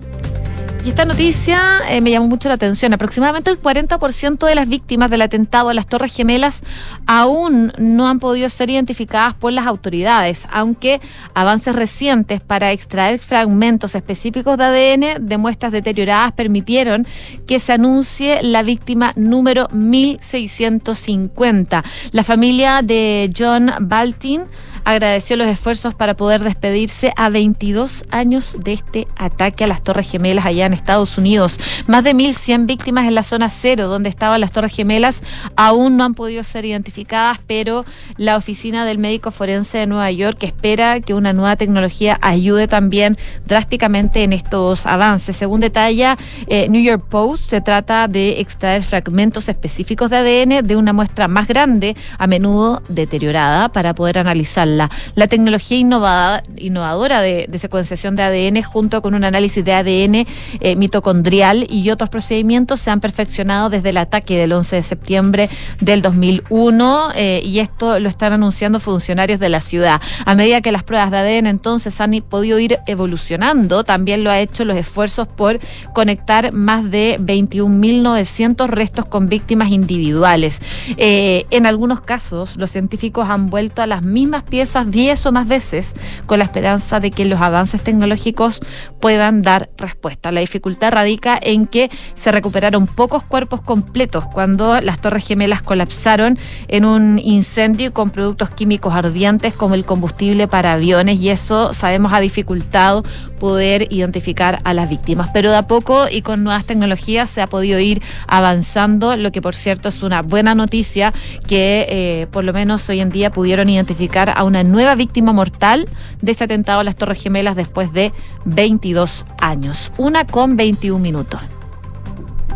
y 0.85 0.89
esta 0.89 1.05
noticia 1.05 1.81
eh, 1.91 2.01
me 2.01 2.11
llamó 2.11 2.27
mucho 2.29 2.49
la 2.49 2.55
atención. 2.55 2.95
Aproximadamente 2.95 3.51
el 3.51 3.61
40% 3.61 4.47
de 4.47 4.55
las 4.55 4.69
víctimas 4.69 5.11
del 5.11 5.23
atentado 5.23 5.69
a 5.69 5.75
las 5.75 5.87
Torres 5.87 6.13
Gemelas 6.13 6.63
aún 7.07 7.73
no 7.77 8.09
han 8.09 8.19
podido 8.19 8.49
ser 8.49 8.71
identificadas 8.71 9.35
por 9.35 9.53
las 9.53 9.67
autoridades, 9.67 10.47
aunque 10.51 11.01
avances 11.35 11.75
recientes 11.75 12.41
para 12.41 12.73
extraer 12.73 13.19
fragmentos 13.19 13.95
específicos 13.95 14.57
de 14.57 14.65
ADN 14.65 15.27
de 15.27 15.39
muestras 15.39 15.73
deterioradas 15.73 16.33
permitieron 16.33 17.07
que 17.47 17.61
se 17.61 17.75
anuncie 17.75 18.43
la 18.43 18.63
víctima 18.63 19.13
número 19.17 19.69
1650. 19.73 21.85
La 22.13 22.25
familia 22.25 22.81
de 22.83 23.31
John 23.37 23.71
Baltin 23.81 24.45
agradeció 24.85 25.37
los 25.37 25.49
esfuerzos 25.49 25.95
para 25.95 26.15
poder 26.15 26.43
despedirse 26.43 27.13
a 27.17 27.29
22 27.29 28.05
años 28.11 28.57
de 28.59 28.73
este 28.73 29.09
ataque 29.17 29.65
a 29.65 29.67
las 29.67 29.83
Torres 29.83 30.11
Gemelas 30.11 30.47
allá 30.47 30.67
en 30.67 30.73
Estados 30.73 31.19
Unidos. 31.19 31.59
Más 31.87 32.05
de 32.05 32.15
1.100 32.15 32.67
víctimas 32.67 33.07
en 33.07 33.15
la 33.15 33.23
zona 33.23 33.51
cero 33.51 33.89
donde 33.89 34.09
estaban 34.09 34.41
las 34.41 34.53
Torres 34.53 34.75
Gemelas 34.75 35.23
aún 35.57 35.97
no 35.97 36.05
han 36.05 36.15
podido 36.15 36.43
ser 36.43 36.65
identificadas, 36.65 37.41
pero 37.47 37.85
la 38.17 38.37
oficina 38.37 38.85
del 38.85 38.99
médico 38.99 39.31
forense 39.31 39.79
de 39.79 39.87
Nueva 39.87 40.11
York 40.11 40.43
espera 40.43 41.01
que 41.01 41.15
una 41.15 41.33
nueva 41.33 41.57
tecnología 41.57 42.19
ayude 42.23 42.69
también 42.69 43.17
drásticamente 43.47 44.23
en 44.23 44.33
estos 44.33 44.87
avances. 44.87 45.37
Según 45.37 45.61
detalla 45.61 46.17
eh, 46.47 46.69
New 46.69 46.83
York 46.83 47.05
Post, 47.09 47.51
se 47.51 47.61
trata 47.61 48.09
de 48.09 48.41
extraer 48.41 48.83
fragmentos 48.83 49.49
específicos 49.49 50.11
de 50.11 50.17
ADN 50.17 50.67
de 50.67 50.77
una 50.77 50.93
muestra 50.93 51.29
más 51.29 51.47
grande, 51.47 51.97
a 52.19 52.27
menudo 52.27 52.83
deteriorada, 52.89 53.69
para 53.71 53.95
poder 53.95 54.19
analizarla 54.19 54.70
la 54.77 55.27
tecnología 55.29 55.79
innovadora 55.79 57.21
de, 57.21 57.49
secuenciación 57.59 58.17
de 58.17 58.23
ADN 58.23 58.63
junto 58.63 59.03
con 59.03 59.15
un 59.15 59.25
análisis 59.25 59.65
de 59.65 59.73
ADN 59.73 60.27
eh, 60.61 60.77
mitocondrial 60.77 61.67
y 61.69 61.91
otros 61.91 62.09
procedimientos 62.09 62.81
se 62.81 62.91
han 62.91 63.01
perfeccionado 63.01 63.69
desde 63.69 63.91
el 63.91 63.99
ataque 63.99 64.39
del 64.39 64.53
11 64.53 64.77
de 64.77 64.83
septiembre 64.83 65.51
del 65.81 66.01
2001 66.01 67.11
eh, 67.15 67.43
y 67.45 67.59
esto 67.59 67.99
lo 67.99 68.09
están 68.09 68.33
anunciando 68.33 68.81
funcionarios 68.81 69.41
de 69.41 69.49
la 69.49 69.61
ciudad. 69.61 70.01
A 70.25 70.35
medida 70.35 70.61
que 70.61 70.73
las 70.73 70.85
pruebas 70.85 71.11
de 71.11 71.19
ADN 71.19 71.47
entonces 71.47 72.01
han 72.01 72.11
podido 72.29 72.59
ir 72.59 72.79
evolucionando, 72.87 73.85
también 73.85 74.25
lo 74.25 74.31
ha 74.31 74.41
hecho 74.41 74.65
los 74.65 74.77
esfuerzos 74.77 75.29
por 75.29 75.61
conectar 75.93 76.53
más 76.53 76.91
de 76.91 77.19
21.900 77.21 78.69
restos 78.69 79.05
con 79.07 79.29
víctimas 79.29 79.71
individuales. 79.71 80.61
Eh, 80.97 81.47
en 81.51 81.67
algunos 81.67 82.01
casos, 82.01 82.57
los 82.57 82.71
científicos 82.71 83.29
han 83.29 83.51
vuelto 83.51 83.83
a 83.83 83.87
las 83.87 84.03
mismas 84.03 84.43
piezas 84.43 84.60
esas 84.63 84.91
10 84.91 85.27
o 85.27 85.33
más 85.33 85.49
veces 85.49 85.95
con 86.27 86.39
la 86.39 86.45
esperanza 86.45 87.01
de 87.01 87.11
que 87.11 87.25
los 87.25 87.41
avances 87.41 87.83
tecnológicos 87.83 88.61
puedan 89.01 89.43
dar 89.43 89.71
respuesta. 89.77 90.33
La 90.33 90.41
dificultad 90.41 90.93
radica 90.93 91.39
en 91.41 91.67
que 91.67 91.91
se 92.15 92.33
recuperaron 92.33 92.87
pocos 92.87 93.25
cuerpos 93.25 93.61
completos 93.61 94.25
cuando 94.27 94.81
las 94.81 95.01
torres 95.01 95.27
gemelas 95.27 95.63
colapsaron 95.63 96.39
en 96.69 96.85
un 96.85 97.19
incendio 97.19 97.93
con 97.93 98.11
productos 98.11 98.51
químicos 98.51 98.95
ardientes 98.95 99.55
como 99.55 99.75
el 99.75 99.85
combustible 99.85 100.49
para 100.49 100.75
aviones 100.75 101.21
y 101.21 101.31
eso 101.31 101.73
sabemos 101.73 102.13
ha 102.13 102.21
dificultado 102.21 103.03
poder 103.39 103.87
identificar 103.91 104.61
a 104.65 104.75
las 104.75 104.89
víctimas. 104.89 105.31
Pero 105.33 105.51
de 105.51 105.57
a 105.57 105.67
poco 105.67 106.07
y 106.11 106.23
con 106.23 106.45
nuevas 106.45 106.65
tecnologías 106.65 107.31
se 107.31 107.41
ha 107.41 107.47
podido 107.47 107.81
ir 107.81 108.03
avanzando, 108.27 109.17
lo 109.17 109.33
que 109.33 109.43
por 109.43 109.55
cierto 109.55 109.89
es 109.89 110.03
una 110.03 110.23
buena 110.23 110.55
noticia 110.55 111.13
que 111.49 111.87
eh, 111.89 112.27
por 112.31 112.45
lo 112.45 112.53
menos 112.53 112.89
hoy 112.89 113.01
en 113.01 113.11
día 113.11 113.31
pudieron 113.31 113.69
identificar 113.69 114.33
a 114.37 114.45
una 114.51 114.65
nueva 114.65 114.97
víctima 114.97 115.33
mortal 115.33 115.89
de 116.21 116.33
este 116.33 116.45
atentado 116.45 116.81
a 116.81 116.85
las 116.85 116.97
Torres 116.97 117.23
Gemelas 117.23 117.55
después 117.55 117.93
de 117.93 118.13
22 118.45 119.25
años. 119.41 119.93
Una 119.97 120.27
con 120.27 120.57
21 120.57 120.99
minutos. 120.99 121.41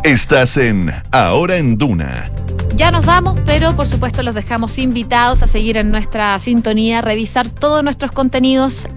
Estás 0.02 0.56
en 0.56 0.92
Ahora 1.12 1.56
en 1.56 1.78
Duna. 1.78 2.30
Ya 2.76 2.90
nos 2.90 3.06
vamos, 3.06 3.38
pero 3.46 3.76
por 3.76 3.86
supuesto 3.86 4.24
los 4.24 4.34
dejamos 4.34 4.78
invitados 4.78 5.44
a 5.44 5.46
seguir 5.46 5.76
en 5.76 5.92
nuestra 5.92 6.36
sintonía, 6.40 7.00
revisar 7.00 7.48
todos 7.48 7.84
nuestros 7.84 8.10
contenidos 8.10 8.88